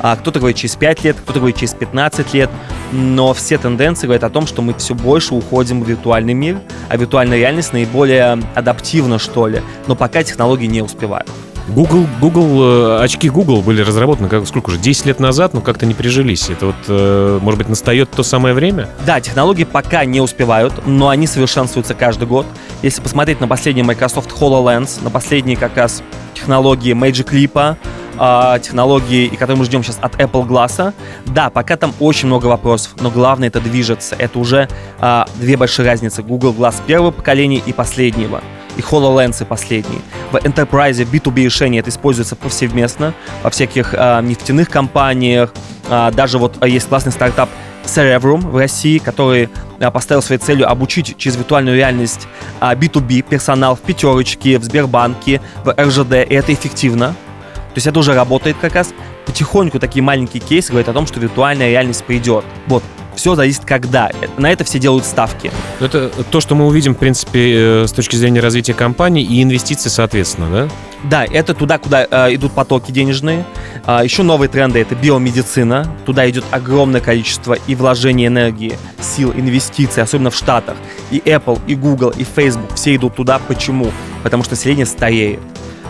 А 0.00 0.16
кто-то 0.16 0.40
говорит 0.40 0.56
через 0.56 0.74
5 0.74 1.04
лет, 1.04 1.18
кто-то 1.20 1.38
говорит 1.38 1.56
через 1.56 1.74
15 1.74 2.34
лет, 2.34 2.50
но 2.90 3.32
все 3.32 3.58
тенденции 3.58 4.08
говорят 4.08 4.24
о 4.24 4.30
том, 4.30 4.48
что 4.48 4.60
мы 4.60 4.74
все 4.74 4.96
больше 4.96 5.36
уходим 5.36 5.80
в 5.80 5.88
виртуальный 5.88 6.34
мир, 6.34 6.58
а 6.88 6.96
виртуальная 6.96 7.38
реальность 7.38 7.72
наиболее 7.72 8.42
адаптивна, 8.56 9.20
что 9.20 9.46
ли, 9.46 9.62
но 9.86 9.94
пока 9.94 10.24
технологии 10.24 10.66
не 10.66 10.82
успевают. 10.82 11.30
Google, 11.68 12.06
Google, 12.20 12.98
э, 12.98 13.04
очки 13.04 13.28
Google 13.28 13.60
были 13.60 13.82
разработаны 13.82 14.28
как, 14.28 14.46
сколько 14.46 14.70
уже, 14.70 14.78
10 14.78 15.06
лет 15.06 15.20
назад, 15.20 15.54
но 15.54 15.60
как-то 15.60 15.86
не 15.86 15.94
прижились. 15.94 16.48
Это 16.48 16.66
вот, 16.66 16.76
э, 16.88 17.38
может 17.42 17.58
быть, 17.58 17.68
настает 17.68 18.10
то 18.10 18.22
самое 18.22 18.54
время? 18.54 18.88
Да, 19.06 19.20
технологии 19.20 19.64
пока 19.64 20.04
не 20.04 20.20
успевают, 20.20 20.86
но 20.86 21.08
они 21.08 21.26
совершенствуются 21.26 21.94
каждый 21.94 22.26
год. 22.26 22.46
Если 22.82 23.02
посмотреть 23.02 23.40
на 23.40 23.48
последний 23.48 23.82
Microsoft 23.82 24.30
HoloLens, 24.30 25.02
на 25.02 25.10
последние 25.10 25.56
как 25.56 25.76
раз 25.76 26.02
технологии 26.34 26.94
Magic 26.94 27.30
Leap, 27.32 27.76
э, 28.18 28.60
технологии, 28.60 29.26
и 29.26 29.36
которые 29.36 29.58
мы 29.58 29.64
ждем 29.64 29.82
сейчас 29.82 29.98
от 30.00 30.14
Apple 30.16 30.46
Glass. 30.46 30.94
Да, 31.26 31.50
пока 31.50 31.76
там 31.76 31.92
очень 32.00 32.28
много 32.28 32.46
вопросов, 32.46 32.94
но 33.00 33.10
главное 33.10 33.48
это 33.48 33.60
движется. 33.60 34.16
Это 34.18 34.38
уже 34.38 34.68
э, 35.00 35.24
две 35.36 35.56
большие 35.56 35.86
разницы. 35.86 36.22
Google 36.22 36.54
Glass 36.54 36.76
первого 36.86 37.10
поколения 37.10 37.62
и 37.64 37.72
последнего 37.72 38.42
и 38.78 38.80
HoloLens 38.80 39.44
последние. 39.44 40.00
В 40.32 40.36
Enterprise 40.36 41.04
B2B 41.10 41.44
решения 41.44 41.80
это 41.80 41.90
используется 41.90 42.36
повсеместно 42.36 43.12
во 43.42 43.50
всяких 43.50 43.92
э, 43.92 44.20
нефтяных 44.22 44.70
компаниях. 44.70 45.52
Э, 45.90 46.10
даже 46.12 46.38
вот 46.38 46.64
есть 46.64 46.88
классный 46.88 47.12
стартап 47.12 47.50
Cerebrum 47.84 48.48
в 48.50 48.56
России, 48.56 48.98
который 48.98 49.48
поставил 49.92 50.22
своей 50.22 50.40
целью 50.40 50.68
обучить 50.70 51.16
через 51.16 51.36
виртуальную 51.36 51.76
реальность 51.76 52.28
э, 52.60 52.72
B2B 52.72 53.22
персонал 53.22 53.74
в 53.74 53.80
пятерочке, 53.80 54.58
в 54.58 54.64
Сбербанке, 54.64 55.40
в 55.64 55.74
РЖД, 55.76 56.12
и 56.28 56.34
это 56.34 56.54
эффективно. 56.54 57.08
То 57.08 57.74
есть 57.74 57.86
это 57.86 57.98
уже 57.98 58.14
работает 58.14 58.56
как 58.60 58.74
раз. 58.74 58.94
Потихоньку 59.26 59.78
такие 59.78 60.02
маленькие 60.02 60.42
кейсы 60.42 60.70
говорят 60.70 60.88
о 60.88 60.92
том, 60.92 61.06
что 61.06 61.20
виртуальная 61.20 61.70
реальность 61.70 62.04
придет. 62.04 62.44
Вот, 62.66 62.82
все 63.18 63.34
зависит 63.34 63.64
когда. 63.64 64.10
На 64.38 64.50
это 64.50 64.62
все 64.62 64.78
делают 64.78 65.04
ставки. 65.04 65.50
Это 65.80 66.08
то, 66.30 66.40
что 66.40 66.54
мы 66.54 66.66
увидим, 66.66 66.94
в 66.94 66.98
принципе, 66.98 67.82
э, 67.82 67.86
с 67.88 67.92
точки 67.92 68.14
зрения 68.14 68.38
развития 68.38 68.74
компании 68.74 69.24
и 69.24 69.42
инвестиций, 69.42 69.90
соответственно, 69.90 70.50
да? 70.50 70.68
Да, 71.04 71.24
это 71.24 71.52
туда, 71.52 71.78
куда 71.78 72.06
э, 72.08 72.34
идут 72.34 72.52
потоки 72.52 72.92
денежные. 72.92 73.44
А, 73.86 74.04
еще 74.04 74.22
новые 74.22 74.48
тренды— 74.48 74.78
это 74.80 74.94
биомедицина. 74.94 75.92
Туда 76.06 76.30
идет 76.30 76.44
огромное 76.52 77.00
количество 77.00 77.54
и 77.54 77.74
вложений 77.74 78.28
энергии, 78.28 78.78
сил, 79.00 79.32
инвестиций, 79.32 80.02
особенно 80.02 80.30
в 80.30 80.36
Штатах. 80.36 80.76
И 81.10 81.18
Apple, 81.18 81.60
и 81.66 81.74
Google, 81.74 82.10
и 82.10 82.24
Facebook 82.24 82.74
все 82.76 82.94
идут 82.94 83.16
туда. 83.16 83.40
Почему? 83.40 83.90
Потому 84.22 84.44
что 84.44 84.52
население 84.54 84.86
стареет. 84.86 85.40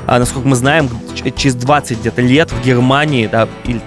А, 0.06 0.18
насколько 0.18 0.48
мы 0.48 0.56
знаем, 0.56 0.88
через 1.36 1.56
20 1.56 2.00
где-то 2.00 2.22
лет 2.22 2.50
в 2.50 2.64
Германии 2.64 3.26
да, 3.26 3.48
или, 3.66 3.82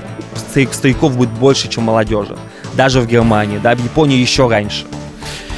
стариков 0.71 1.17
будет 1.17 1.31
больше, 1.31 1.69
чем 1.69 1.83
молодежи 1.83 2.37
даже 2.75 3.01
в 3.01 3.07
Германии, 3.07 3.57
да, 3.57 3.75
в 3.75 3.83
Японии 3.83 4.17
еще 4.17 4.47
раньше. 4.47 4.85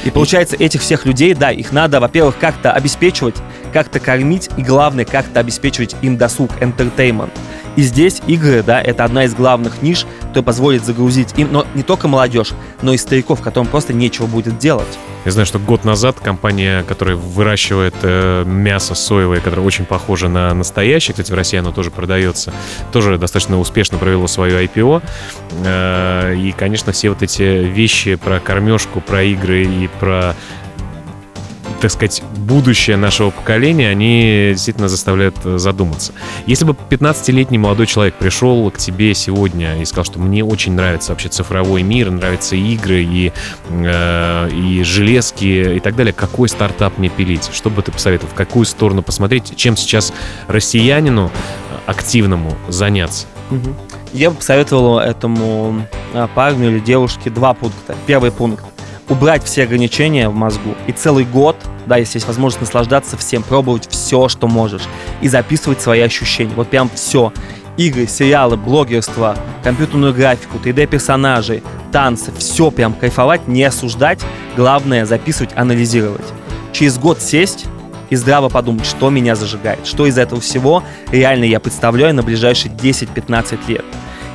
И 0.04 0.10
получается, 0.10 0.56
этих 0.56 0.82
всех 0.82 1.06
людей, 1.06 1.34
да, 1.34 1.50
их 1.50 1.72
надо, 1.72 1.98
во-первых, 1.98 2.36
как-то 2.38 2.72
обеспечивать, 2.72 3.36
как-то 3.72 4.00
кормить, 4.00 4.50
и 4.56 4.62
главное, 4.62 5.04
как-то 5.04 5.40
обеспечивать 5.40 5.96
им 6.02 6.18
досуг, 6.18 6.50
entertainment. 6.60 7.30
И 7.76 7.82
здесь 7.82 8.22
игры, 8.26 8.62
да, 8.62 8.80
это 8.80 9.04
одна 9.04 9.24
из 9.24 9.34
главных 9.34 9.82
ниш, 9.82 10.06
которая 10.20 10.44
позволит 10.44 10.84
загрузить 10.84 11.34
им, 11.36 11.52
но 11.52 11.66
не 11.74 11.82
только 11.82 12.08
молодежь, 12.08 12.52
но 12.82 12.92
и 12.92 12.96
стариков, 12.96 13.40
которым 13.40 13.68
просто 13.68 13.92
нечего 13.92 14.26
будет 14.26 14.58
делать. 14.58 14.98
Я 15.24 15.32
знаю, 15.32 15.46
что 15.46 15.58
год 15.58 15.84
назад 15.84 16.20
компания, 16.20 16.82
которая 16.82 17.16
выращивает 17.16 17.94
э, 18.02 18.44
мясо 18.44 18.94
соевое, 18.94 19.40
которое 19.40 19.62
очень 19.62 19.86
похоже 19.86 20.28
на 20.28 20.52
настоящее, 20.52 21.14
кстати, 21.14 21.32
в 21.32 21.34
России 21.34 21.58
оно 21.58 21.72
тоже 21.72 21.90
продается, 21.90 22.52
тоже 22.92 23.16
достаточно 23.16 23.58
успешно 23.58 23.96
провело 23.96 24.26
свое 24.26 24.64
IPO. 24.66 25.02
Э, 25.64 26.34
и, 26.36 26.52
конечно, 26.52 26.92
все 26.92 27.08
вот 27.08 27.22
эти 27.22 27.42
вещи 27.42 28.16
про 28.16 28.38
кормежку, 28.38 29.00
про 29.00 29.22
игры 29.22 29.64
и 29.64 29.88
про 29.98 30.36
так 31.80 31.90
сказать, 31.90 32.22
будущее 32.36 32.96
нашего 32.96 33.30
поколения, 33.30 33.88
они 33.88 34.50
действительно 34.52 34.88
заставляют 34.88 35.36
э, 35.44 35.58
задуматься. 35.58 36.12
Если 36.46 36.64
бы 36.64 36.76
15-летний 36.90 37.58
молодой 37.58 37.86
человек 37.86 38.14
пришел 38.14 38.70
к 38.70 38.78
тебе 38.78 39.14
сегодня 39.14 39.80
и 39.80 39.84
сказал, 39.84 40.04
что 40.04 40.18
мне 40.18 40.44
очень 40.44 40.72
нравится 40.72 41.12
вообще 41.12 41.28
цифровой 41.28 41.82
мир, 41.82 42.10
нравятся 42.10 42.56
игры 42.56 43.02
и, 43.02 43.32
э, 43.68 44.50
и 44.50 44.82
железки 44.82 45.76
и 45.76 45.80
так 45.80 45.96
далее, 45.96 46.12
какой 46.12 46.48
стартап 46.48 46.98
мне 46.98 47.08
пилить? 47.08 47.50
Что 47.52 47.70
бы 47.70 47.82
ты 47.82 47.92
посоветовал? 47.92 48.30
В 48.32 48.36
какую 48.36 48.64
сторону 48.66 49.02
посмотреть? 49.02 49.56
Чем 49.56 49.76
сейчас 49.76 50.12
россиянину 50.48 51.30
активному 51.86 52.56
заняться? 52.68 53.26
Я 54.12 54.30
бы 54.30 54.36
посоветовал 54.36 54.98
этому 54.98 55.86
а, 56.14 56.28
парню 56.28 56.70
или 56.70 56.80
девушке 56.80 57.30
два 57.30 57.52
пункта. 57.52 57.96
Первый 58.06 58.30
пункт 58.30 58.64
убрать 59.08 59.44
все 59.44 59.64
ограничения 59.64 60.28
в 60.28 60.34
мозгу 60.34 60.74
и 60.86 60.92
целый 60.92 61.24
год, 61.24 61.56
да, 61.86 61.96
если 61.96 62.16
есть 62.16 62.26
возможность 62.26 62.60
наслаждаться 62.60 63.16
всем, 63.16 63.42
пробовать 63.42 63.88
все, 63.90 64.28
что 64.28 64.48
можешь, 64.48 64.82
и 65.20 65.28
записывать 65.28 65.80
свои 65.80 66.00
ощущения. 66.00 66.52
Вот 66.54 66.68
прям 66.68 66.90
все. 66.94 67.32
Игры, 67.76 68.06
сериалы, 68.06 68.56
блогерство, 68.56 69.36
компьютерную 69.64 70.14
графику, 70.14 70.58
3D-персонажей, 70.58 71.62
танцы, 71.90 72.32
все 72.38 72.70
прям 72.70 72.94
кайфовать, 72.94 73.48
не 73.48 73.64
осуждать, 73.64 74.20
главное 74.56 75.04
записывать, 75.06 75.50
анализировать. 75.56 76.24
Через 76.72 76.98
год 76.98 77.20
сесть 77.20 77.66
и 78.10 78.16
здраво 78.16 78.48
подумать, 78.48 78.86
что 78.86 79.10
меня 79.10 79.34
зажигает, 79.34 79.86
что 79.86 80.06
из 80.06 80.18
этого 80.18 80.40
всего 80.40 80.84
реально 81.10 81.44
я 81.44 81.58
представляю 81.58 82.14
на 82.14 82.22
ближайшие 82.22 82.72
10-15 82.72 83.58
лет. 83.66 83.84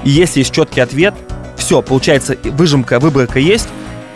И 0.04 0.10
если 0.10 0.40
есть 0.40 0.54
четкий 0.54 0.82
ответ, 0.82 1.14
все, 1.56 1.82
получается, 1.82 2.38
выжимка, 2.44 3.00
выборка 3.00 3.40
есть, 3.40 3.70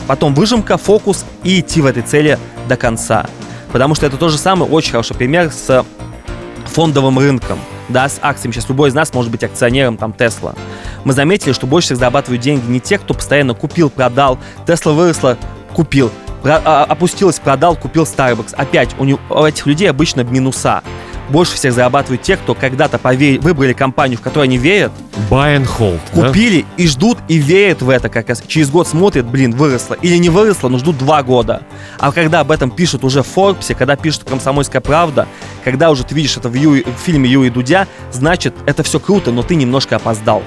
потом 0.08 0.34
выжимка, 0.34 0.78
фокус 0.78 1.26
и 1.44 1.60
идти 1.60 1.82
в 1.82 1.86
этой 1.86 2.04
цели 2.04 2.40
до 2.68 2.78
конца. 2.78 3.26
Потому 3.72 3.96
что 3.96 4.06
это 4.06 4.18
тот 4.18 4.32
же 4.32 4.38
самый 4.38 4.70
очень 4.70 4.92
хороший 4.92 5.16
пример 5.16 5.52
с 5.52 5.86
фондовым 6.66 7.20
рынком, 7.20 7.60
да, 7.90 8.08
с 8.10 8.20
акциями. 8.22 8.54
Сейчас 8.54 8.70
любой 8.70 8.90
из 8.90 8.94
нас 8.94 9.14
может 9.14 9.32
быть 9.32 9.44
акционером 9.44 9.98
там 9.98 10.14
Тесла. 10.14 10.56
Мы 11.04 11.14
заметили, 11.14 11.54
что 11.54 11.68
больше 11.68 11.88
всех 11.88 11.98
зарабатывают 11.98 12.42
деньги 12.42 12.70
не 12.70 12.80
те, 12.80 12.98
кто 12.98 13.14
постоянно 13.14 13.54
купил, 13.54 13.90
продал, 13.90 14.40
Тесла 14.66 14.94
выросла, 14.94 15.38
купил, 15.74 16.12
про, 16.42 16.62
а, 16.64 16.84
опустилась, 16.84 17.40
продал, 17.40 17.76
купил 17.76 18.04
Starbucks. 18.04 18.54
Опять, 18.56 18.96
у, 19.00 19.06
у 19.06 19.46
этих 19.46 19.66
людей 19.66 19.90
обычно 19.90 20.22
минуса 20.22 20.84
больше 21.30 21.56
всех 21.56 21.74
зарабатывают 21.74 22.22
те, 22.22 22.38
кто 22.38 22.54
когда-то 22.54 22.98
повер... 22.98 23.40
выбрали 23.42 23.74
компанию, 23.74 24.18
в 24.18 24.22
которую 24.22 24.44
они 24.44 24.58
верят, 24.58 24.92
Buy 25.30 25.58
and 25.58 25.68
hold. 25.80 26.00
да? 26.14 26.28
купили 26.28 26.66
и 26.78 26.88
ждут 26.88 27.20
и 27.28 27.38
верят 27.38 27.82
в 27.82 27.90
это, 27.90 28.10
как 28.10 28.30
раз. 28.30 28.44
через 28.48 28.70
год 28.70 28.88
смотрят, 28.88 29.26
блин, 29.26 29.52
выросло. 29.52 29.96
Или 29.96 30.18
не 30.18 30.30
выросло, 30.30 30.70
но 30.70 30.78
ждут 30.78 30.98
два 30.98 31.24
года. 31.24 31.64
А 32.00 32.12
когда 32.12 32.42
об 32.42 32.52
этом 32.52 32.72
пишут 32.72 33.04
уже 33.04 33.24
в 33.24 33.28
Форбсе, 33.28 33.76
когда 33.76 33.96
пишут 33.96 34.24
«Комсомольская 34.24 34.82
правда», 34.82 35.28
когда 35.64 35.92
уже 35.92 36.04
ты 36.04 36.16
видишь 36.16 36.38
это 36.38 36.50
в, 36.50 36.56
Ю... 36.56 36.84
в 36.84 37.00
фильме 37.04 37.30
Юрия 37.30 37.52
Дудя, 37.52 37.88
значит, 38.12 38.54
это 38.66 38.84
все 38.84 39.00
круто, 39.00 39.32
но 39.32 39.44
ты 39.44 39.56
немножко 39.56 39.96
опоздал. 39.96 40.44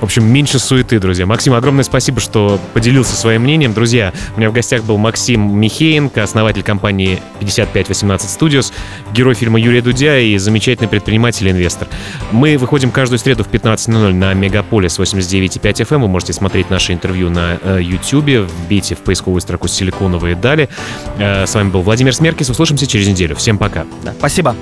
В 0.00 0.04
общем, 0.04 0.24
меньше 0.24 0.58
суеты, 0.58 0.98
друзья. 0.98 1.26
Максим, 1.26 1.54
огромное 1.54 1.84
спасибо, 1.84 2.20
что 2.20 2.58
поделился 2.72 3.14
своим 3.16 3.42
мнением. 3.42 3.74
Друзья, 3.74 4.12
у 4.34 4.38
меня 4.38 4.50
в 4.50 4.52
гостях 4.52 4.84
был 4.84 4.96
Максим 4.96 5.58
Михеенко, 5.58 6.22
основатель 6.22 6.62
компании 6.62 7.20
5518 7.40 8.40
Studios, 8.40 8.72
герой 9.12 9.34
фильма 9.34 9.60
Юрия 9.60 9.82
Дудя 9.82 10.19
и 10.20 10.38
замечательный 10.38 10.88
предприниматель 10.88 11.50
инвестор. 11.50 11.88
Мы 12.32 12.56
выходим 12.58 12.90
каждую 12.90 13.18
среду 13.18 13.44
в 13.44 13.48
15.00 13.48 14.12
на 14.12 14.34
Мегаполис 14.34 14.98
89.5 14.98 15.60
FM. 15.60 15.98
Вы 15.98 16.08
можете 16.08 16.32
смотреть 16.32 16.70
наше 16.70 16.92
интервью 16.92 17.30
на 17.30 17.58
э, 17.62 17.78
YouTube. 17.82 18.48
Вбейте 18.48 18.94
в 18.94 18.98
поисковую 18.98 19.40
строку 19.40 19.68
«Силиконовые 19.68 20.34
дали». 20.34 20.68
Э, 21.18 21.46
с 21.46 21.54
вами 21.54 21.70
был 21.70 21.82
Владимир 21.82 22.14
Смеркис. 22.14 22.50
Услышимся 22.50 22.86
через 22.86 23.08
неделю. 23.08 23.36
Всем 23.36 23.58
пока. 23.58 23.86
Да. 24.02 24.12
Спасибо. 24.18 24.54